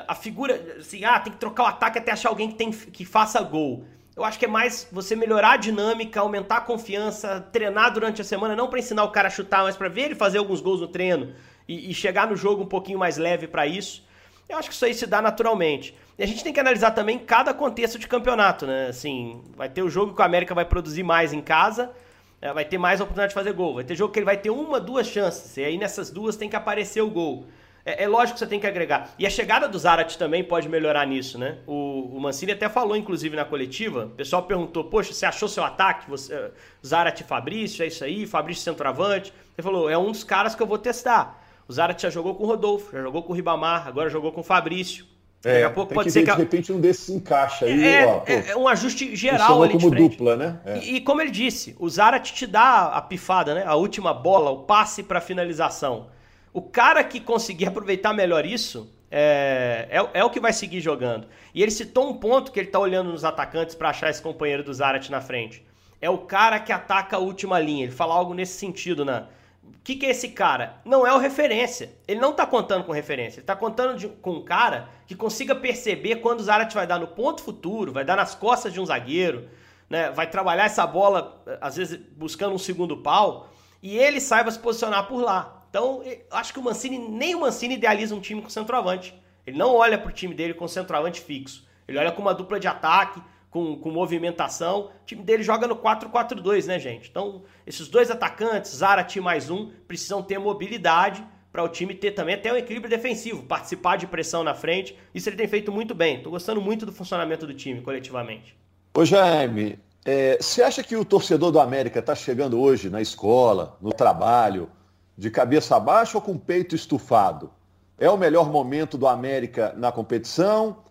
A 0.07 0.15
figura, 0.15 0.77
assim, 0.79 1.03
ah, 1.05 1.19
tem 1.19 1.31
que 1.31 1.39
trocar 1.39 1.63
o 1.63 1.67
ataque 1.67 1.99
até 1.99 2.11
achar 2.11 2.29
alguém 2.29 2.49
que, 2.49 2.55
tem, 2.55 2.71
que 2.71 3.05
faça 3.05 3.41
gol. 3.41 3.85
Eu 4.15 4.23
acho 4.23 4.37
que 4.37 4.45
é 4.45 4.47
mais 4.47 4.87
você 4.91 5.15
melhorar 5.15 5.53
a 5.53 5.57
dinâmica, 5.57 6.19
aumentar 6.19 6.57
a 6.57 6.61
confiança, 6.61 7.41
treinar 7.51 7.91
durante 7.91 8.21
a 8.21 8.23
semana, 8.23 8.55
não 8.55 8.67
para 8.67 8.79
ensinar 8.79 9.03
o 9.03 9.11
cara 9.11 9.27
a 9.27 9.31
chutar, 9.31 9.63
mas 9.63 9.75
para 9.75 9.89
ver 9.89 10.03
ele 10.03 10.15
fazer 10.15 10.37
alguns 10.37 10.61
gols 10.61 10.81
no 10.81 10.87
treino 10.87 11.33
e, 11.67 11.89
e 11.89 11.93
chegar 11.93 12.27
no 12.27 12.35
jogo 12.35 12.61
um 12.63 12.67
pouquinho 12.67 12.99
mais 12.99 13.17
leve 13.17 13.47
para 13.47 13.65
isso. 13.65 14.05
Eu 14.47 14.57
acho 14.57 14.69
que 14.69 14.75
isso 14.75 14.85
aí 14.85 14.93
se 14.93 15.07
dá 15.07 15.21
naturalmente. 15.21 15.95
E 16.17 16.23
a 16.23 16.27
gente 16.27 16.43
tem 16.43 16.53
que 16.53 16.59
analisar 16.59 16.91
também 16.91 17.17
cada 17.17 17.53
contexto 17.53 17.97
de 17.97 18.07
campeonato, 18.07 18.67
né? 18.67 18.87
Assim, 18.87 19.41
vai 19.55 19.67
ter 19.67 19.81
o 19.81 19.89
jogo 19.89 20.13
que 20.13 20.21
o 20.21 20.25
América 20.25 20.53
vai 20.53 20.65
produzir 20.65 21.01
mais 21.01 21.33
em 21.33 21.41
casa, 21.41 21.91
é, 22.39 22.53
vai 22.53 22.65
ter 22.65 22.77
mais 22.77 23.01
oportunidade 23.01 23.29
de 23.29 23.33
fazer 23.33 23.53
gol. 23.53 23.75
Vai 23.75 23.83
ter 23.83 23.95
jogo 23.95 24.13
que 24.13 24.19
ele 24.19 24.25
vai 24.25 24.37
ter 24.37 24.51
uma, 24.51 24.79
duas 24.79 25.07
chances. 25.07 25.57
E 25.57 25.63
aí 25.63 25.77
nessas 25.77 26.11
duas 26.11 26.35
tem 26.35 26.49
que 26.49 26.55
aparecer 26.55 27.01
o 27.01 27.09
gol. 27.09 27.47
É, 27.85 28.03
é, 28.03 28.07
lógico 28.07 28.33
que 28.33 28.39
você 28.39 28.47
tem 28.47 28.59
que 28.59 28.67
agregar. 28.67 29.13
E 29.19 29.27
a 29.27 29.29
chegada 29.29 29.67
do 29.67 29.77
Zarat 29.77 30.17
também 30.17 30.43
pode 30.43 30.69
melhorar 30.69 31.05
nisso, 31.05 31.37
né? 31.37 31.57
O, 31.67 32.15
o 32.15 32.19
Mancini 32.19 32.53
até 32.53 32.69
falou, 32.69 32.95
inclusive, 32.95 33.35
na 33.35 33.43
coletiva. 33.43 34.05
O 34.05 34.09
pessoal 34.09 34.43
perguntou: 34.43 34.85
Poxa, 34.85 35.11
você 35.11 35.25
achou 35.25 35.49
seu 35.49 35.63
ataque? 35.63 36.09
Você, 36.09 36.33
uh, 36.33 36.51
Zarat 36.85 37.19
e 37.19 37.23
Fabrício, 37.23 37.83
é 37.83 37.87
isso 37.87 38.03
aí? 38.03 38.25
Fabrício 38.25 38.63
centroavante. 38.63 39.33
Ele 39.57 39.63
falou: 39.63 39.89
É 39.89 39.97
um 39.97 40.11
dos 40.11 40.23
caras 40.23 40.55
que 40.55 40.63
eu 40.63 40.67
vou 40.67 40.77
testar. 40.77 41.43
O 41.67 41.73
Zarat 41.73 42.01
já 42.01 42.09
jogou 42.09 42.35
com 42.35 42.43
o 42.43 42.47
Rodolfo, 42.47 42.91
já 42.93 43.01
jogou 43.01 43.23
com 43.23 43.33
o 43.33 43.35
Ribamar, 43.35 43.87
agora 43.87 44.09
jogou 44.09 44.31
com 44.31 44.41
o 44.41 44.43
Fabrício. 44.43 45.05
É, 45.43 45.55
Daqui 45.55 45.65
a 45.65 45.69
pouco 45.71 45.93
pode 45.93 46.09
ser 46.09 46.23
que. 46.23 46.31
De 46.31 46.37
repente 46.37 46.71
um 46.71 46.79
desses 46.79 47.09
encaixa 47.09 47.65
aí. 47.65 47.85
É, 47.85 48.05
ó, 48.05 48.23
é, 48.25 48.51
é 48.51 48.55
um 48.55 48.65
ajuste 48.65 49.13
geral 49.13 49.61
ali 49.61 49.73
como 49.73 49.91
dupla, 49.91 50.37
né? 50.37 50.59
É. 50.65 50.77
E, 50.77 50.95
e, 50.95 51.01
como 51.01 51.19
ele 51.19 51.31
disse, 51.31 51.75
o 51.77 51.89
Zarat 51.89 52.31
te 52.31 52.47
dá 52.47 52.87
a 52.87 53.01
pifada, 53.01 53.53
né? 53.53 53.65
A 53.65 53.75
última 53.75 54.13
bola, 54.13 54.51
o 54.51 54.59
passe 54.59 55.03
para 55.03 55.19
finalização. 55.19 56.07
O 56.53 56.61
cara 56.61 57.03
que 57.03 57.19
conseguir 57.19 57.65
aproveitar 57.65 58.13
melhor 58.13 58.45
isso 58.45 58.87
é, 59.09 59.87
é, 59.89 60.19
é, 60.19 60.23
o 60.23 60.29
que 60.29 60.39
vai 60.39 60.53
seguir 60.53 60.81
jogando. 60.81 61.27
E 61.53 61.63
ele 61.63 61.71
citou 61.71 62.07
um 62.07 62.15
ponto 62.15 62.51
que 62.51 62.59
ele 62.59 62.67
está 62.67 62.77
olhando 62.77 63.11
nos 63.11 63.25
atacantes 63.25 63.73
para 63.73 63.89
achar 63.89 64.11
esse 64.11 64.21
companheiro 64.21 64.63
do 64.63 64.71
Zarat 64.71 65.09
na 65.09 65.19
frente. 65.19 65.65
É 65.99 66.09
o 66.09 66.19
cara 66.19 66.59
que 66.59 66.71
ataca 66.71 67.17
a 67.17 67.19
última 67.19 67.59
linha. 67.59 67.85
Ele 67.85 67.91
fala 67.91 68.13
algo 68.13 68.35
nesse 68.35 68.57
sentido, 68.59 69.03
né? 69.03 69.25
O 69.63 69.83
que, 69.83 69.95
que 69.95 70.05
é 70.05 70.11
esse 70.11 70.29
cara? 70.29 70.75
Não 70.85 71.07
é 71.07 71.13
o 71.13 71.17
referência. 71.17 71.91
Ele 72.07 72.19
não 72.19 72.31
está 72.31 72.45
contando 72.45 72.83
com 72.83 72.91
referência. 72.91 73.39
Ele 73.39 73.43
está 73.43 73.55
contando 73.55 73.97
de, 73.97 74.07
com 74.07 74.33
um 74.33 74.43
cara 74.43 74.89
que 75.07 75.15
consiga 75.15 75.55
perceber 75.55 76.17
quando 76.17 76.41
o 76.41 76.43
Zarat 76.43 76.73
vai 76.73 76.85
dar 76.85 76.99
no 76.99 77.07
ponto 77.07 77.41
futuro, 77.41 77.91
vai 77.91 78.05
dar 78.05 78.15
nas 78.15 78.35
costas 78.35 78.71
de 78.71 78.79
um 78.79 78.85
zagueiro, 78.85 79.49
né? 79.89 80.11
vai 80.11 80.29
trabalhar 80.29 80.65
essa 80.65 80.85
bola, 80.85 81.43
às 81.59 81.77
vezes 81.77 81.99
buscando 82.15 82.53
um 82.53 82.59
segundo 82.59 82.97
pau, 82.97 83.49
e 83.81 83.97
ele 83.97 84.19
saiba 84.19 84.51
se 84.51 84.59
posicionar 84.59 85.07
por 85.07 85.21
lá. 85.21 85.62
Então, 85.73 86.03
acho 86.29 86.53
que 86.53 86.59
o 86.59 86.61
Mancini, 86.61 86.99
nem 86.99 87.33
o 87.33 87.39
Mancini 87.39 87.73
idealiza 87.73 88.13
um 88.13 88.19
time 88.19 88.39
com 88.43 88.47
centroavante. 88.47 89.11
Ele 89.43 89.57
não 89.57 89.73
olha 89.73 89.97
para 89.97 90.07
o 90.07 90.13
time 90.13 90.35
dele 90.35 90.53
com 90.53 90.67
centroavante 90.67 91.19
fixo. 91.19 91.67
Ele 91.87 91.97
olha 91.97 92.11
com 92.11 92.21
uma 92.21 92.31
dupla 92.31 92.59
de 92.59 92.67
ataque, 92.67 93.19
com, 93.49 93.75
com 93.79 93.89
movimentação. 93.89 94.91
O 95.01 95.05
time 95.07 95.23
dele 95.23 95.41
joga 95.41 95.65
no 95.65 95.75
4-4-2, 95.75 96.67
né, 96.67 96.77
gente? 96.77 97.09
Então, 97.09 97.41
esses 97.65 97.87
dois 97.87 98.11
atacantes, 98.11 98.69
Zarate 98.69 99.19
mais 99.19 99.49
um, 99.49 99.71
precisam 99.87 100.21
ter 100.21 100.37
mobilidade 100.37 101.25
para 101.51 101.63
o 101.63 101.67
time 101.67 101.95
ter 101.95 102.11
também 102.11 102.35
até 102.35 102.53
um 102.53 102.55
equilíbrio 102.55 102.91
defensivo, 102.91 103.41
participar 103.41 103.95
de 103.95 104.05
pressão 104.05 104.43
na 104.43 104.53
frente. 104.53 104.95
Isso 105.11 105.27
ele 105.27 105.37
tem 105.37 105.47
feito 105.47 105.71
muito 105.71 105.95
bem. 105.95 106.17
Estou 106.17 106.33
gostando 106.33 106.61
muito 106.61 106.85
do 106.85 106.91
funcionamento 106.91 107.47
do 107.47 107.53
time 107.55 107.81
coletivamente. 107.81 108.55
Ô 108.93 109.03
Jaime, 109.03 109.79
é, 110.05 110.37
você 110.39 110.61
acha 110.61 110.83
que 110.83 110.95
o 110.95 111.03
torcedor 111.03 111.51
do 111.51 111.59
América 111.59 111.97
está 111.97 112.13
chegando 112.13 112.61
hoje 112.61 112.91
na 112.91 113.01
escola, 113.01 113.75
no 113.81 113.91
trabalho, 113.91 114.69
de 115.17 115.29
cabeça 115.29 115.79
baixa 115.79 116.17
ou 116.17 116.21
com 116.21 116.37
peito 116.37 116.75
estufado? 116.75 117.51
É 117.97 118.09
o 118.09 118.17
melhor 118.17 118.49
momento 118.49 118.97
do 118.97 119.07
América 119.07 119.73
na 119.77 119.91
competição 119.91 120.83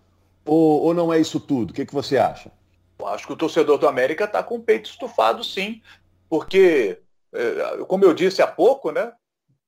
ou, 0.45 0.83
ou 0.83 0.95
não 0.95 1.12
é 1.12 1.19
isso 1.19 1.38
tudo? 1.41 1.71
O 1.71 1.75
que, 1.75 1.87
que 1.87 1.95
você 1.95 2.17
acha? 2.17 2.50
Eu 2.99 3.07
acho 3.09 3.26
que 3.26 3.33
o 3.33 3.37
torcedor 3.37 3.79
do 3.79 3.88
América 3.88 4.25
está 4.25 4.43
com 4.43 4.57
o 4.57 4.62
peito 4.62 4.88
estufado, 4.88 5.43
sim, 5.43 5.83
porque, 6.29 7.00
é, 7.33 7.85
como 7.87 8.05
eu 8.05 8.14
disse 8.14 8.41
há 8.41 8.47
pouco, 8.47 8.91
né? 8.91 9.12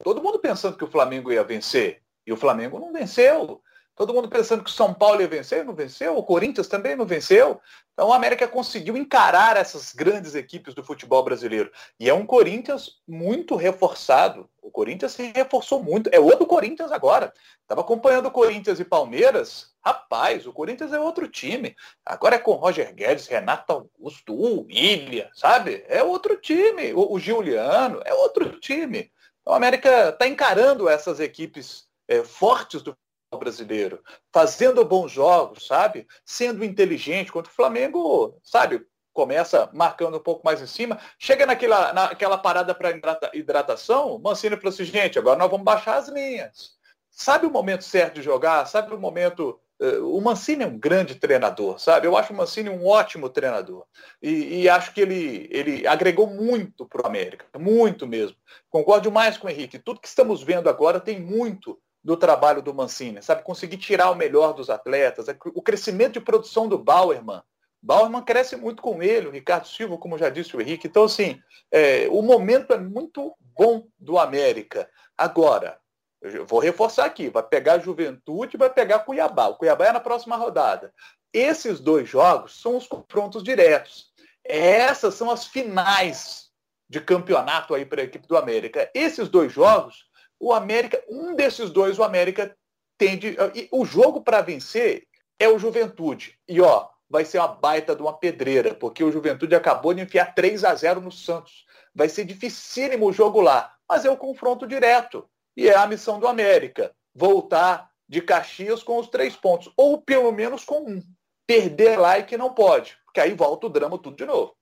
Todo 0.03 0.23
mundo 0.23 0.39
pensando 0.39 0.77
que 0.77 0.85
o 0.85 0.91
Flamengo 0.91 1.33
ia 1.33 1.43
vencer 1.43 2.03
e 2.27 2.33
o 2.33 2.37
Flamengo 2.37 2.79
não 2.79 2.93
venceu. 2.93 3.61
Todo 3.97 4.13
mundo 4.13 4.29
pensando 4.29 4.65
que 4.65 4.71
o 4.71 4.73
São 4.73 4.93
Paulo 4.93 5.21
ia 5.21 5.29
vencer, 5.29 5.65
não 5.65 5.75
venceu. 5.75 6.17
O 6.17 6.23
Corinthians 6.25 6.67
também 6.67 6.97
não 6.97 7.07
venceu. 7.07 7.61
Então 7.93 8.09
o 8.09 8.13
América 8.13 8.49
conseguiu 8.49 8.97
encarar 8.97 9.57
essas 9.57 9.93
grandes 9.93 10.35
equipes 10.35 10.75
do 10.75 10.83
futebol 10.83 11.23
brasileiro. 11.23 11.71
E 11.99 12.09
é 12.09 12.15
um 12.15 12.27
Corinthians 12.27 13.01
muito 13.07 13.55
reforçado. 13.55 14.51
O 14.61 14.69
Corinthians 14.69 15.13
se 15.13 15.31
reforçou 15.33 15.81
muito. 15.81 16.11
É 16.13 16.19
outro 16.19 16.45
Corinthians 16.45 16.91
agora. 16.91 17.33
Estava 17.63 17.83
acompanhando 17.83 18.27
o 18.27 18.33
Corinthians 18.33 18.81
e 18.81 18.85
Palmeiras. 18.85 19.73
Rapaz, 19.85 20.45
o 20.45 20.53
Corinthians 20.53 20.93
é 20.93 20.99
outro 20.99 21.29
time. 21.29 21.77
Agora 22.05 22.35
é 22.35 22.39
com 22.39 22.53
Roger 22.53 22.93
Guedes, 22.93 23.29
Renato 23.29 23.73
Augusto, 23.73 24.35
o 24.35 24.67
William, 24.67 25.29
sabe? 25.35 25.85
É 25.87 26.03
outro 26.03 26.37
time. 26.37 26.93
O, 26.95 27.13
o 27.13 27.21
Giuliano 27.21 28.03
é 28.05 28.13
outro 28.13 28.59
time. 28.59 29.13
Então, 29.41 29.53
o 29.53 29.57
América 29.57 30.09
está 30.09 30.27
encarando 30.27 30.89
essas 30.89 31.21
equipes 31.21 31.87
é, 32.09 32.25
fortes 32.25 32.83
do 32.83 32.97
brasileiro, 33.39 34.03
fazendo 34.33 34.85
bons 34.85 35.13
jogos, 35.13 35.67
sabe? 35.67 36.07
Sendo 36.25 36.65
inteligente, 36.65 37.33
contra 37.33 37.51
o 37.51 37.55
Flamengo, 37.55 38.39
sabe? 38.43 38.85
Começa 39.13 39.71
marcando 39.73 40.17
um 40.17 40.23
pouco 40.23 40.45
mais 40.45 40.61
em 40.61 40.67
cima, 40.67 40.99
chega 41.19 41.47
naquela, 41.47 41.93
naquela 41.93 42.37
parada 42.39 42.75
para 42.75 42.91
hidrata, 42.91 43.31
hidratação, 43.33 44.19
Mancini 44.19 44.57
falou 44.57 44.71
assim, 44.71 44.85
gente, 44.85 45.19
agora 45.19 45.39
nós 45.39 45.51
vamos 45.51 45.65
baixar 45.65 45.97
as 45.97 46.09
linhas. 46.09 46.73
Sabe 47.11 47.47
o 47.47 47.51
momento 47.51 47.85
certo 47.85 48.15
de 48.17 48.23
jogar? 48.23 48.67
Sabe 48.67 48.93
o 48.93 48.99
momento 48.99 49.61
eh, 49.81 49.99
o 49.99 50.21
Mancini 50.21 50.65
é 50.65 50.67
um 50.67 50.79
grande 50.79 51.17
treinador, 51.17 51.79
sabe? 51.79 52.07
Eu 52.07 52.17
acho 52.17 52.33
o 52.33 52.37
Mancini 52.37 52.71
um 52.71 52.87
ótimo 52.87 53.29
treinador. 53.29 53.85
E, 54.23 54.63
e 54.63 54.69
acho 54.69 54.93
que 54.93 55.01
ele, 55.01 55.49
ele 55.51 55.87
agregou 55.87 56.27
muito 56.27 56.87
para 56.87 57.03
o 57.03 57.07
América, 57.07 57.47
muito 57.59 58.07
mesmo. 58.07 58.37
Concordo 58.71 59.11
mais 59.11 59.37
com 59.37 59.47
o 59.47 59.51
Henrique. 59.51 59.79
Tudo 59.79 60.01
que 60.01 60.09
estamos 60.09 60.43
vendo 60.43 60.69
agora 60.69 61.01
tem 61.01 61.21
muito 61.21 61.79
do 62.05 62.19
trabalho 62.19 62.61
do 62.61 62.75
Mancini, 62.75 63.23
sabe? 63.23 63.43
Conseguir 63.43 63.79
tirar 63.79 64.11
o 64.11 64.15
melhor 64.15 64.53
dos 64.53 64.69
atletas, 64.69 65.27
o 65.55 65.63
crescimento 65.63 66.15
de 66.15 66.21
produção 66.21 66.69
do 66.69 66.79
Bauerman. 66.79 67.43
Bauerman 67.83 68.23
cresce 68.23 68.57
muito 68.57 68.83
com 68.83 69.03
ele, 69.03 69.29
o 69.29 69.31
Ricardo 69.31 69.67
Silva, 69.67 69.97
como 69.97 70.19
já 70.19 70.29
disse 70.29 70.55
o 70.55 70.61
Henrique. 70.61 70.87
Então, 70.87 71.05
assim, 71.05 71.41
é, 71.71 72.07
o 72.11 72.21
momento 72.21 72.75
é 72.75 72.79
muito 72.79 73.35
bom 73.57 73.87
do 73.99 74.19
América. 74.19 74.89
Agora, 75.17 75.79
eu 76.21 76.45
vou 76.45 76.59
reforçar 76.59 77.07
aqui, 77.07 77.31
vai 77.31 77.43
pegar 77.43 77.79
Juventude 77.79 78.57
vai 78.57 78.71
pegar 78.71 79.01
Cuiabá. 79.01 79.49
O 79.49 79.57
Cuiabá 79.57 79.87
é 79.87 79.93
na 79.93 80.01
próxima 80.01 80.37
rodada. 80.37 80.93
Esses 81.33 81.81
dois 81.81 82.09
jogos 82.09 82.61
são 82.61 82.77
os 82.77 82.87
confrontos 82.87 83.43
diretos. 83.43 84.13
Essas 84.45 85.15
são 85.15 85.31
as 85.31 85.47
finais 85.47 86.51
de 86.89 87.01
campeonato 87.01 87.75
aí 87.75 87.85
para 87.87 88.03
a 88.03 88.05
equipe 88.05 88.27
do 88.27 88.37
América. 88.37 88.91
Esses 88.95 89.29
dois 89.29 89.53
jogos 89.53 90.05
o 90.45 90.53
América, 90.53 91.03
um 91.09 91.35
desses 91.35 91.71
dois, 91.71 91.99
o 91.99 92.05
América 92.05 92.55
tende. 92.99 93.35
O 93.71 93.85
jogo 93.85 94.21
para 94.21 94.43
vencer 94.43 95.07
é 95.39 95.49
o 95.49 95.59
Juventude. 95.59 96.39
E 96.47 96.61
ó, 96.61 96.89
vai 97.09 97.25
ser 97.25 97.39
uma 97.39 97.49
baita 97.49 97.97
de 97.97 98.03
uma 98.03 98.13
pedreira, 98.13 98.75
porque 98.75 99.03
o 99.03 99.11
Juventude 99.11 99.55
acabou 99.55 99.95
de 99.95 100.03
enfiar 100.03 100.35
3 100.35 100.65
a 100.65 100.75
0 100.75 101.01
no 101.01 101.11
Santos. 101.11 101.65
Vai 101.95 102.11
ser 102.11 102.25
dificílimo 102.25 103.07
o 103.07 103.13
jogo 103.13 103.41
lá, 103.41 103.75
mas 103.89 104.05
é 104.05 104.11
o 104.11 104.19
confronto 104.19 104.67
direto. 104.67 105.27
E 105.57 105.69
é 105.69 105.77
a 105.77 105.87
missão 105.87 106.19
do 106.21 106.29
América, 106.29 106.95
voltar 107.15 107.91
de 108.07 108.21
Caxias 108.21 108.83
com 108.83 108.99
os 108.99 109.09
três 109.09 109.35
pontos, 109.35 109.73
ou 109.77 110.03
pelo 110.03 110.31
menos 110.31 110.63
com 110.65 110.81
um. 110.81 111.03
Perder 111.47 111.99
lá 111.99 112.19
e 112.19 112.25
que 112.25 112.37
não 112.37 112.53
pode, 112.53 112.99
porque 113.05 113.21
aí 113.21 113.33
volta 113.33 113.67
o 113.67 113.71
drama 113.71 113.99
tudo 113.99 114.17
de 114.17 114.27
novo. 114.27 114.55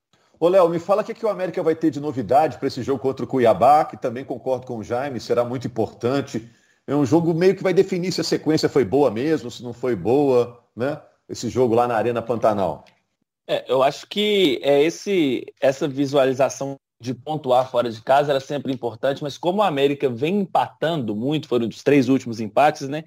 Ô, 0.42 0.48
Léo, 0.48 0.68
me 0.68 0.80
fala 0.80 1.02
o 1.02 1.04
que, 1.04 1.14
que 1.14 1.24
o 1.24 1.28
América 1.28 1.62
vai 1.62 1.76
ter 1.76 1.88
de 1.88 2.00
novidade 2.00 2.58
para 2.58 2.66
esse 2.66 2.82
jogo 2.82 2.98
contra 2.98 3.24
o 3.24 3.28
Cuiabá, 3.28 3.84
que 3.84 3.96
também 3.96 4.24
concordo 4.24 4.66
com 4.66 4.78
o 4.78 4.82
Jaime, 4.82 5.20
será 5.20 5.44
muito 5.44 5.68
importante. 5.68 6.50
É 6.84 6.96
um 6.96 7.06
jogo 7.06 7.32
meio 7.32 7.54
que 7.54 7.62
vai 7.62 7.72
definir 7.72 8.10
se 8.10 8.20
a 8.20 8.24
sequência 8.24 8.68
foi 8.68 8.84
boa 8.84 9.08
mesmo, 9.08 9.52
se 9.52 9.62
não 9.62 9.72
foi 9.72 9.94
boa, 9.94 10.60
né? 10.74 11.00
Esse 11.28 11.48
jogo 11.48 11.76
lá 11.76 11.86
na 11.86 11.94
Arena 11.94 12.20
Pantanal. 12.20 12.84
É, 13.46 13.64
eu 13.68 13.84
acho 13.84 14.04
que 14.08 14.58
é 14.64 14.82
esse, 14.82 15.46
essa 15.60 15.86
visualização 15.86 16.74
de 17.00 17.14
pontuar 17.14 17.70
fora 17.70 17.88
de 17.88 18.02
casa 18.02 18.32
era 18.32 18.40
sempre 18.40 18.72
importante, 18.72 19.22
mas 19.22 19.38
como 19.38 19.60
o 19.60 19.62
América 19.62 20.08
vem 20.08 20.40
empatando 20.40 21.14
muito, 21.14 21.46
foram 21.46 21.68
os 21.68 21.84
três 21.84 22.08
últimos 22.08 22.40
empates, 22.40 22.88
né? 22.88 23.04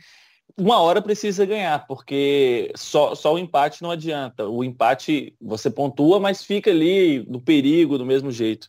Uma 0.58 0.80
hora 0.80 1.02
precisa 1.02 1.46
ganhar, 1.46 1.86
porque 1.86 2.72
só, 2.76 3.14
só 3.14 3.34
o 3.34 3.40
empate 3.40 3.82
não 3.82 3.92
adianta. 3.92 4.48
O 4.48 4.64
empate 4.64 5.36
você 5.42 5.70
pontua, 5.70 6.20
mas 6.20 6.44
fica 6.44 6.70
ali 6.72 7.26
no 7.30 7.42
perigo 7.42 7.98
do 7.98 8.06
mesmo 8.06 8.32
jeito. 8.32 8.68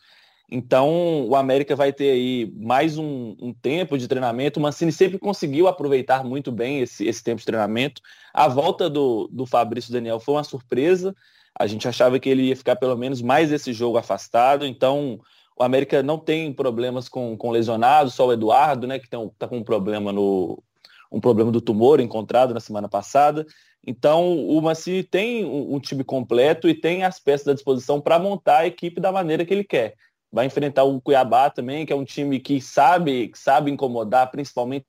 Então, 0.51 1.27
o 1.29 1.35
América 1.35 1.75
vai 1.75 1.93
ter 1.93 2.11
aí 2.11 2.53
mais 2.57 2.99
um, 2.99 3.37
um, 3.41 3.53
tempo 3.53 3.99
de 3.99 4.07
treinamento. 4.07 4.61
O 4.61 4.63
Mancini 4.63 4.93
sempre 4.93 5.19
conseguiu 5.19 5.67
aproveitar 5.67 6.25
muito 6.25 6.53
bem 6.53 6.81
esse, 6.81 7.07
esse 7.07 7.23
tempo 7.23 7.41
de 7.41 7.47
treinamento. 7.47 8.01
A 8.33 8.47
volta 8.49 8.89
do, 8.89 9.29
do 9.33 9.45
Fabrício 9.45 9.93
Daniel 9.93 10.21
foi 10.21 10.35
uma 10.35 10.45
surpresa. 10.45 11.15
A 11.59 11.67
gente 11.67 11.89
achava 11.89 12.19
que 12.21 12.29
ele 12.29 12.43
ia 12.45 12.57
ficar 12.57 12.77
pelo 12.77 12.97
menos 12.97 13.23
mais 13.23 13.51
esse 13.51 13.73
jogo 13.73 13.99
afastado. 13.99 14.65
Então, 14.65 15.21
o 15.57 15.65
América 15.65 16.03
não 16.03 16.19
tem 16.19 16.53
problemas 16.53 17.09
com, 17.09 17.37
com 17.37 17.51
lesionados, 17.51 18.15
só 18.15 18.27
o 18.27 18.33
Eduardo, 18.33 18.87
né, 18.87 18.99
que 18.99 19.07
está 19.07 19.49
com 19.49 19.59
um 19.59 19.65
problema 19.65 20.13
no, 20.13 20.63
um 21.11 21.21
problema 21.21 21.51
do 21.51 21.61
tumor 21.61 22.01
encontrado 22.01 22.53
na 22.53 22.61
semana 22.61 22.89
passada. 22.89 23.47
Então, 23.87 24.37
o 24.37 24.61
Mancini 24.61 25.05
tem 25.05 25.45
um, 25.45 25.77
um 25.77 25.81
time 25.81 26.03
completo 26.03 26.69
e 26.69 26.75
tem 26.75 27.05
as 27.05 27.21
peças 27.21 27.49
à 27.49 27.55
disposição 27.55 28.01
para 28.01 28.19
montar 28.19 28.59
a 28.59 28.67
equipe 28.67 29.01
da 29.01 29.13
maneira 29.13 29.45
que 29.45 29.55
ele 29.55 29.65
quer. 29.65 29.95
Vai 30.33 30.47
enfrentar 30.47 30.85
o 30.85 31.01
Cuiabá 31.01 31.51
também, 31.51 31.87
que 31.87 31.93
é 31.93 31.97
um 31.97 32.05
time 32.05 32.41
que 32.41 32.61
sabe, 32.61 33.29
que 33.29 33.39
sabe 33.39 33.71
incomodar, 33.71 34.31
principalmente 34.31 34.85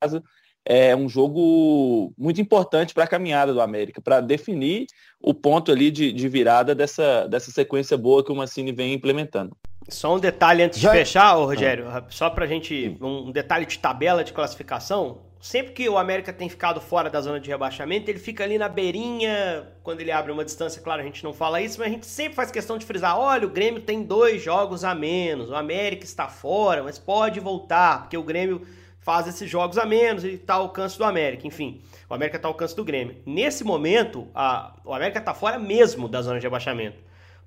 casa. 0.00 0.22
É 0.64 0.94
um 0.94 1.08
jogo 1.08 2.12
muito 2.16 2.40
importante 2.40 2.92
para 2.92 3.04
a 3.04 3.08
caminhada 3.08 3.52
do 3.52 3.60
América, 3.60 4.00
para 4.00 4.20
definir 4.20 4.86
o 5.20 5.34
ponto 5.34 5.70
ali 5.72 5.90
de, 5.90 6.12
de 6.12 6.28
virada 6.28 6.74
dessa, 6.74 7.26
dessa 7.28 7.50
sequência 7.50 7.96
boa 7.96 8.24
que 8.24 8.32
o 8.32 8.36
Mancini 8.36 8.72
vem 8.72 8.94
implementando. 8.94 9.56
Só 9.90 10.14
um 10.14 10.18
detalhe 10.18 10.62
antes 10.62 10.78
Já... 10.78 10.90
de 10.90 10.98
fechar, 10.98 11.32
Rogério, 11.34 11.88
ah. 11.88 12.04
só 12.08 12.30
para 12.30 12.44
a 12.44 12.48
gente, 12.48 12.96
um 13.00 13.30
detalhe 13.30 13.66
de 13.66 13.78
tabela 13.78 14.24
de 14.24 14.32
classificação 14.32 15.18
sempre 15.40 15.72
que 15.72 15.88
o 15.88 15.96
América 15.96 16.32
tem 16.32 16.48
ficado 16.48 16.80
fora 16.80 17.08
da 17.08 17.20
zona 17.20 17.40
de 17.40 17.48
rebaixamento, 17.48 18.10
ele 18.10 18.18
fica 18.18 18.44
ali 18.44 18.58
na 18.58 18.68
beirinha, 18.68 19.66
quando 19.82 20.02
ele 20.02 20.12
abre 20.12 20.30
uma 20.30 20.44
distância, 20.44 20.82
claro, 20.82 21.00
a 21.00 21.04
gente 21.04 21.24
não 21.24 21.32
fala 21.32 21.62
isso, 21.62 21.78
mas 21.78 21.88
a 21.88 21.90
gente 21.90 22.06
sempre 22.06 22.34
faz 22.34 22.50
questão 22.50 22.76
de 22.76 22.84
frisar, 22.84 23.18
olha, 23.18 23.46
o 23.46 23.50
Grêmio 23.50 23.80
tem 23.80 24.02
dois 24.02 24.42
jogos 24.42 24.84
a 24.84 24.94
menos, 24.94 25.48
o 25.48 25.54
América 25.54 26.04
está 26.04 26.28
fora, 26.28 26.82
mas 26.82 26.98
pode 26.98 27.40
voltar, 27.40 28.02
porque 28.02 28.18
o 28.18 28.22
Grêmio 28.22 28.66
faz 29.00 29.26
esses 29.26 29.48
jogos 29.48 29.78
a 29.78 29.86
menos 29.86 30.24
e 30.24 30.34
está 30.34 30.54
ao 30.54 30.62
alcance 30.62 30.98
do 30.98 31.04
América, 31.04 31.46
enfim, 31.46 31.80
o 32.08 32.12
América 32.12 32.36
está 32.36 32.46
ao 32.46 32.52
alcance 32.52 32.76
do 32.76 32.84
Grêmio. 32.84 33.16
Nesse 33.24 33.64
momento, 33.64 34.28
a, 34.34 34.74
o 34.84 34.92
América 34.92 35.20
está 35.20 35.32
fora 35.32 35.58
mesmo 35.58 36.06
da 36.06 36.20
zona 36.20 36.38
de 36.38 36.44
rebaixamento, 36.44 36.98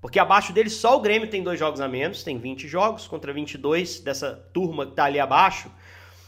porque 0.03 0.19
abaixo 0.19 0.53
dele 0.53 0.69
só 0.69 0.97
o 0.97 0.99
Grêmio 1.01 1.27
tem 1.27 1.41
dois 1.41 1.57
jogos 1.57 1.81
a 1.81 1.87
menos, 1.87 2.23
tem 2.23 2.37
20 2.37 2.67
jogos 2.67 3.07
contra 3.07 3.33
22 3.33 4.01
dessa 4.01 4.33
turma 4.53 4.85
que 4.85 4.91
está 4.91 5.05
ali 5.05 5.19
abaixo, 5.19 5.71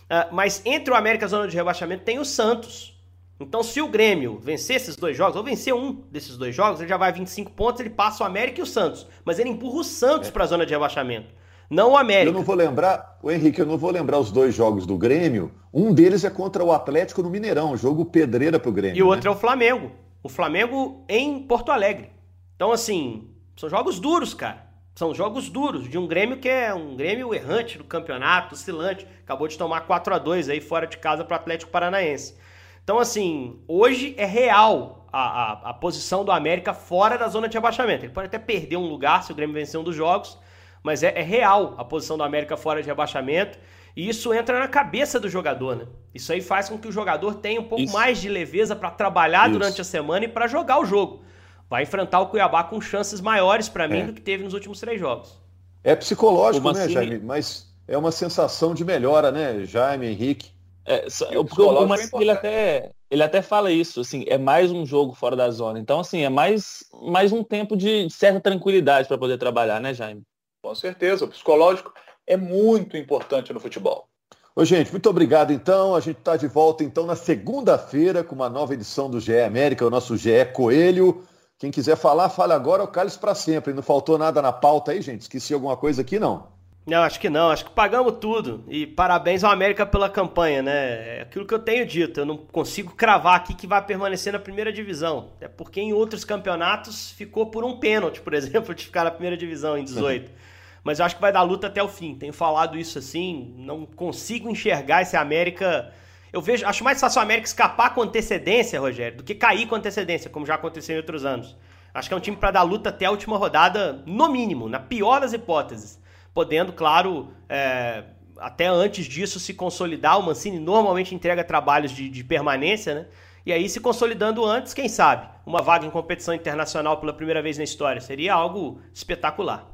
Uh, 0.05 0.29
mas 0.31 0.61
entre 0.65 0.93
o 0.93 0.95
América 0.95 1.23
e 1.23 1.27
a 1.27 1.29
zona 1.29 1.47
de 1.47 1.55
rebaixamento 1.55 2.03
tem 2.03 2.19
o 2.19 2.25
Santos. 2.25 2.95
Então, 3.39 3.63
se 3.63 3.81
o 3.81 3.87
Grêmio 3.87 4.39
vencer 4.39 4.77
esses 4.77 4.95
dois 4.95 5.17
jogos, 5.17 5.35
ou 5.35 5.43
vencer 5.43 5.73
um 5.73 5.91
desses 6.11 6.37
dois 6.37 6.55
jogos, 6.55 6.79
ele 6.79 6.87
já 6.87 6.95
vai 6.95 7.11
25 7.11 7.51
pontos, 7.51 7.81
ele 7.81 7.89
passa 7.89 8.23
o 8.23 8.27
América 8.27 8.59
e 8.59 8.63
o 8.63 8.67
Santos. 8.67 9.05
Mas 9.25 9.39
ele 9.39 9.49
empurra 9.49 9.79
o 9.79 9.83
Santos 9.83 10.29
é. 10.29 10.31
para 10.31 10.43
a 10.43 10.47
zona 10.47 10.65
de 10.65 10.71
rebaixamento. 10.71 11.33
Não 11.69 11.93
o 11.93 11.97
América. 11.97 12.29
Eu 12.29 12.33
não 12.33 12.43
vou 12.43 12.55
lembrar, 12.55 13.17
o 13.21 13.31
Henrique, 13.31 13.59
eu 13.59 13.65
não 13.65 13.77
vou 13.77 13.89
lembrar 13.89 14.19
os 14.19 14.31
dois 14.31 14.53
jogos 14.53 14.85
do 14.85 14.97
Grêmio. 14.97 15.51
Um 15.73 15.91
deles 15.91 16.23
é 16.23 16.29
contra 16.29 16.63
o 16.63 16.71
Atlético 16.71 17.23
no 17.23 17.29
Mineirão, 17.29 17.75
jogo 17.75 18.05
pedreira 18.05 18.59
pro 18.59 18.71
Grêmio. 18.71 18.97
E 18.97 19.01
o 19.01 19.07
né? 19.07 19.15
outro 19.15 19.27
é 19.27 19.31
o 19.31 19.35
Flamengo. 19.35 19.91
O 20.23 20.29
Flamengo 20.29 21.03
em 21.09 21.39
Porto 21.39 21.71
Alegre. 21.71 22.11
Então, 22.55 22.71
assim, 22.71 23.34
são 23.55 23.69
jogos 23.69 23.99
duros, 23.99 24.33
cara. 24.33 24.65
São 24.95 25.13
jogos 25.13 25.49
duros 25.49 25.89
de 25.89 25.97
um 25.97 26.07
Grêmio 26.07 26.37
que 26.37 26.47
é 26.47 26.73
um 26.73 26.95
Grêmio 26.95 27.33
errante 27.33 27.77
do 27.77 27.83
campeonato, 27.83 28.53
oscilante. 28.53 29.05
Acabou 29.23 29.47
de 29.47 29.57
tomar 29.57 29.81
4 29.81 30.13
a 30.13 30.17
2 30.17 30.49
aí 30.49 30.61
fora 30.61 30.87
de 30.87 30.97
casa 30.97 31.23
para 31.23 31.33
o 31.33 31.39
Atlético 31.39 31.71
Paranaense. 31.71 32.37
Então, 32.83 32.99
assim, 32.99 33.59
hoje 33.67 34.13
é 34.17 34.25
real 34.25 35.07
a, 35.11 35.19
a, 35.19 35.69
a, 35.71 35.73
posição 35.73 36.23
do 36.23 36.31
América 36.31 36.73
fora 36.73 37.17
da 37.17 37.27
zona 37.27 37.47
de 37.47 37.57
rebaixamento. 37.57 38.05
Ele 38.05 38.13
pode 38.13 38.27
até 38.27 38.37
perder 38.37 38.77
um 38.77 38.87
lugar 38.87 39.23
se 39.23 39.31
o 39.31 39.35
Grêmio 39.35 39.53
vencer 39.53 39.79
um 39.79 39.83
dos 39.83 39.95
jogos, 39.95 40.37
mas 40.83 41.01
é, 41.01 41.17
é 41.17 41.21
real 41.21 41.75
a 41.77 41.83
posição 41.83 42.17
do 42.17 42.23
América 42.23 42.55
fora 42.55 42.81
de 42.81 42.87
rebaixamento. 42.87 43.57
E 43.95 44.07
isso 44.07 44.33
entra 44.33 44.59
na 44.59 44.67
cabeça 44.67 45.19
do 45.19 45.29
jogador, 45.29 45.75
né? 45.75 45.87
Isso 46.13 46.31
aí 46.31 46.41
faz 46.41 46.69
com 46.69 46.77
que 46.77 46.87
o 46.87 46.91
jogador 46.91 47.35
tenha 47.35 47.59
um 47.59 47.63
pouco 47.63 47.83
isso. 47.83 47.93
mais 47.93 48.21
de 48.21 48.29
leveza 48.29 48.75
para 48.75 48.91
trabalhar 48.91 49.49
isso. 49.49 49.57
durante 49.57 49.81
a 49.81 49.85
semana 49.85 50.25
e 50.25 50.27
para 50.27 50.47
jogar 50.47 50.79
o 50.79 50.85
jogo 50.85 51.23
vai 51.69 51.83
enfrentar 51.83 52.19
o 52.21 52.27
Cuiabá 52.27 52.63
com 52.63 52.79
chances 52.79 53.21
maiores 53.21 53.69
para 53.69 53.87
mim 53.87 53.99
é. 53.99 54.05
do 54.05 54.13
que 54.13 54.21
teve 54.21 54.43
nos 54.43 54.53
últimos 54.53 54.79
três 54.79 54.99
jogos. 54.99 55.37
É 55.83 55.95
psicológico, 55.95 56.71
né. 56.71 56.89
Jaime? 56.89 57.19
Mas 57.19 57.67
é 57.87 57.97
uma 57.97 58.11
sensação 58.11 58.73
de 58.73 58.83
melhora, 58.83 59.31
né, 59.31 59.65
Jaime, 59.65 60.07
Henrique? 60.07 60.51
É, 60.85 61.05
o, 61.35 61.41
o 61.41 61.87
Mancini, 61.87 62.21
ele 62.21 62.31
até, 62.31 62.91
ele 63.09 63.23
até 63.23 63.41
fala 63.41 63.71
isso, 63.71 64.01
assim, 64.01 64.23
é 64.27 64.37
mais 64.37 64.71
um 64.71 64.85
jogo 64.85 65.13
fora 65.13 65.35
da 65.35 65.49
zona. 65.49 65.79
Então, 65.79 65.99
assim, 65.99 66.23
é 66.23 66.29
mais, 66.29 66.83
mais 67.01 67.31
um 67.31 67.43
tempo 67.43 67.75
de 67.75 68.07
certa 68.09 68.39
tranquilidade 68.39 69.07
para 69.07 69.17
poder 69.17 69.37
trabalhar, 69.37 69.79
né, 69.79 69.93
Jaime? 69.93 70.21
Com 70.63 70.75
certeza, 70.75 71.25
o 71.25 71.27
psicológico 71.27 71.91
é 72.27 72.37
muito 72.37 72.97
importante 72.97 73.51
no 73.51 73.59
futebol. 73.59 74.07
Ô, 74.55 74.63
gente, 74.63 74.91
muito 74.91 75.09
obrigado 75.09 75.51
então. 75.51 75.95
A 75.95 75.99
gente 75.99 76.17
está 76.17 76.37
de 76.37 76.47
volta 76.47 76.83
então 76.83 77.05
na 77.05 77.15
segunda-feira 77.15 78.23
com 78.23 78.33
uma 78.33 78.49
nova 78.49 78.73
edição 78.73 79.09
do 79.09 79.19
GE 79.19 79.41
América, 79.41 79.85
o 79.85 79.89
nosso 79.89 80.15
GE 80.15 80.45
Coelho. 80.53 81.23
Quem 81.65 81.71
quiser 81.71 81.97
falar, 81.97 82.29
fale 82.29 82.53
agora, 82.53 82.83
o 82.83 82.87
cálice 82.87 83.17
para 83.17 83.33
sempre. 83.33 83.73
Não 83.73 83.81
faltou 83.81 84.19
nada 84.19 84.39
na 84.39 84.53
pauta 84.53 84.91
aí, 84.91 85.01
gente? 85.01 85.21
Esqueci 85.21 85.51
alguma 85.51 85.75
coisa 85.75 86.03
aqui, 86.03 86.19
não? 86.19 86.45
Não, 86.85 87.01
acho 87.01 87.19
que 87.19 87.27
não. 87.27 87.49
Acho 87.49 87.65
que 87.65 87.71
pagamos 87.71 88.17
tudo. 88.21 88.63
E 88.67 88.85
parabéns 88.85 89.43
ao 89.43 89.51
América 89.51 89.83
pela 89.83 90.07
campanha, 90.07 90.61
né? 90.61 91.17
É 91.17 91.21
aquilo 91.23 91.43
que 91.43 91.55
eu 91.55 91.57
tenho 91.57 91.83
dito. 91.83 92.19
Eu 92.19 92.25
não 92.27 92.37
consigo 92.37 92.93
cravar 92.93 93.37
aqui 93.37 93.55
que 93.55 93.65
vai 93.65 93.83
permanecer 93.83 94.31
na 94.31 94.37
primeira 94.37 94.71
divisão. 94.71 95.29
É 95.41 95.47
porque 95.47 95.81
em 95.81 95.91
outros 95.91 96.23
campeonatos 96.23 97.09
ficou 97.09 97.47
por 97.47 97.63
um 97.63 97.79
pênalti, 97.79 98.21
por 98.21 98.35
exemplo, 98.37 98.75
de 98.75 98.85
ficar 98.85 99.03
na 99.03 99.09
primeira 99.09 99.35
divisão 99.35 99.75
em 99.75 99.83
18. 99.83 100.31
Mas 100.85 100.99
eu 100.99 101.05
acho 101.05 101.15
que 101.15 101.21
vai 101.21 101.31
dar 101.31 101.41
luta 101.41 101.65
até 101.65 101.81
o 101.81 101.87
fim. 101.87 102.13
Tenho 102.13 102.31
falado 102.31 102.77
isso 102.77 102.99
assim. 102.99 103.55
Não 103.57 103.87
consigo 103.87 104.51
enxergar 104.51 105.01
esse 105.01 105.17
América. 105.17 105.91
Eu 106.35 106.41
vejo, 106.41 106.65
acho 106.65 106.83
mais 106.83 106.99
fácil 106.99 107.19
o 107.19 107.23
América 107.23 107.47
escapar 107.47 107.95
com 107.95 108.01
antecedência, 108.01 108.79
Rogério, 108.79 109.19
do 109.19 109.23
que 109.23 109.33
cair 109.33 109.67
com 109.67 109.75
antecedência, 109.75 110.29
como 110.29 110.45
já 110.45 110.55
aconteceu 110.55 110.95
em 110.95 110.97
outros 110.97 111.23
anos. 111.23 111.55
Acho 111.93 112.09
que 112.09 112.13
é 112.13 112.17
um 112.17 112.19
time 112.19 112.35
para 112.35 112.51
dar 112.51 112.63
luta 112.63 112.89
até 112.89 113.05
a 113.05 113.11
última 113.11 113.37
rodada, 113.37 114.03
no 114.05 114.29
mínimo, 114.29 114.67
na 114.67 114.79
pior 114.79 115.21
das 115.21 115.31
hipóteses 115.31 116.03
podendo, 116.35 116.73
claro, 116.73 117.29
é, 117.47 118.03
até 118.37 118.67
antes 118.67 119.05
disso 119.05 119.39
se 119.39 119.53
consolidar. 119.53 120.19
O 120.19 120.23
Mancini 120.23 120.59
normalmente 120.59 121.15
entrega 121.15 121.45
trabalhos 121.45 121.91
de, 121.91 122.09
de, 122.09 122.23
permanência, 122.25 122.93
né? 122.93 123.05
E 123.45 123.53
aí, 123.53 123.69
se 123.69 123.79
consolidando 123.79 124.43
antes, 124.43 124.73
quem 124.73 124.89
sabe, 124.89 125.29
uma 125.45 125.61
vaga 125.61 125.85
em 125.85 125.89
competição 125.89 126.33
internacional 126.33 126.99
pela 126.99 127.13
primeira 127.13 127.41
vez 127.41 127.57
na 127.57 127.63
história. 127.63 128.01
Seria 128.01 128.33
algo 128.33 128.81
espetacular. 128.93 129.65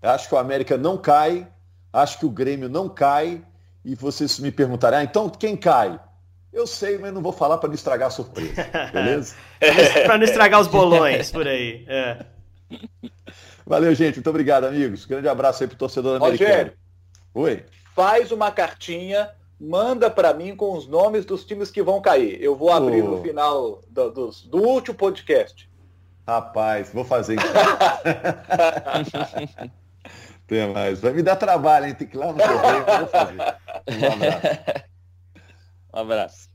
Acho 0.00 0.28
que 0.28 0.34
o 0.34 0.38
América 0.38 0.78
não 0.78 0.96
cai, 0.96 1.46
acho 1.92 2.18
que 2.18 2.24
o 2.24 2.30
Grêmio 2.30 2.68
não 2.68 2.88
cai. 2.88 3.44
E 3.84 3.94
vocês 3.94 4.38
me 4.38 4.50
perguntarem, 4.50 4.98
ah, 5.00 5.04
então 5.04 5.28
quem 5.28 5.56
cai? 5.56 6.00
Eu 6.56 6.66
sei, 6.66 6.96
mas 6.96 7.12
não 7.12 7.20
vou 7.20 7.32
falar 7.32 7.58
para 7.58 7.68
não 7.68 7.74
estragar 7.74 8.08
a 8.08 8.10
surpresa, 8.10 8.66
beleza? 8.90 9.36
para 10.06 10.16
não 10.16 10.24
estragar 10.24 10.58
os 10.58 10.66
bolões 10.66 11.30
por 11.30 11.46
aí. 11.46 11.84
É. 11.86 12.24
Valeu, 13.66 13.94
gente. 13.94 14.14
Muito 14.14 14.30
obrigado, 14.30 14.64
amigos. 14.64 15.04
Grande 15.04 15.28
abraço 15.28 15.62
aí 15.62 15.68
pro 15.68 15.76
torcedor 15.76 16.16
americano. 16.16 16.48
Rogério, 16.48 16.72
Oi. 17.34 17.62
Faz 17.94 18.32
uma 18.32 18.50
cartinha, 18.50 19.28
manda 19.60 20.08
para 20.08 20.32
mim 20.32 20.56
com 20.56 20.72
os 20.72 20.86
nomes 20.86 21.26
dos 21.26 21.44
times 21.44 21.70
que 21.70 21.82
vão 21.82 22.00
cair. 22.00 22.42
Eu 22.42 22.56
vou 22.56 22.72
abrir 22.72 23.02
oh. 23.02 23.16
no 23.16 23.22
final 23.22 23.82
do, 23.90 24.10
do, 24.10 24.30
do, 24.46 24.56
último 24.56 24.96
podcast. 24.96 25.68
Rapaz, 26.26 26.90
vou 26.90 27.04
fazer 27.04 27.34
então. 27.34 27.52
Tem 30.48 30.72
mais. 30.72 31.00
Vai 31.00 31.12
me 31.12 31.22
dar 31.22 31.36
trabalho, 31.36 31.84
hein? 31.84 31.94
Tem 31.94 32.08
que 32.08 32.16
ir 32.16 32.18
lá 32.18 32.32
no 32.32 32.38
correio, 32.38 32.82
vou 32.98 33.08
fazer. 33.08 33.36
Um 33.36 33.42
abraço. 34.12 34.86
Um 35.96 36.00
abraço. 36.00 36.48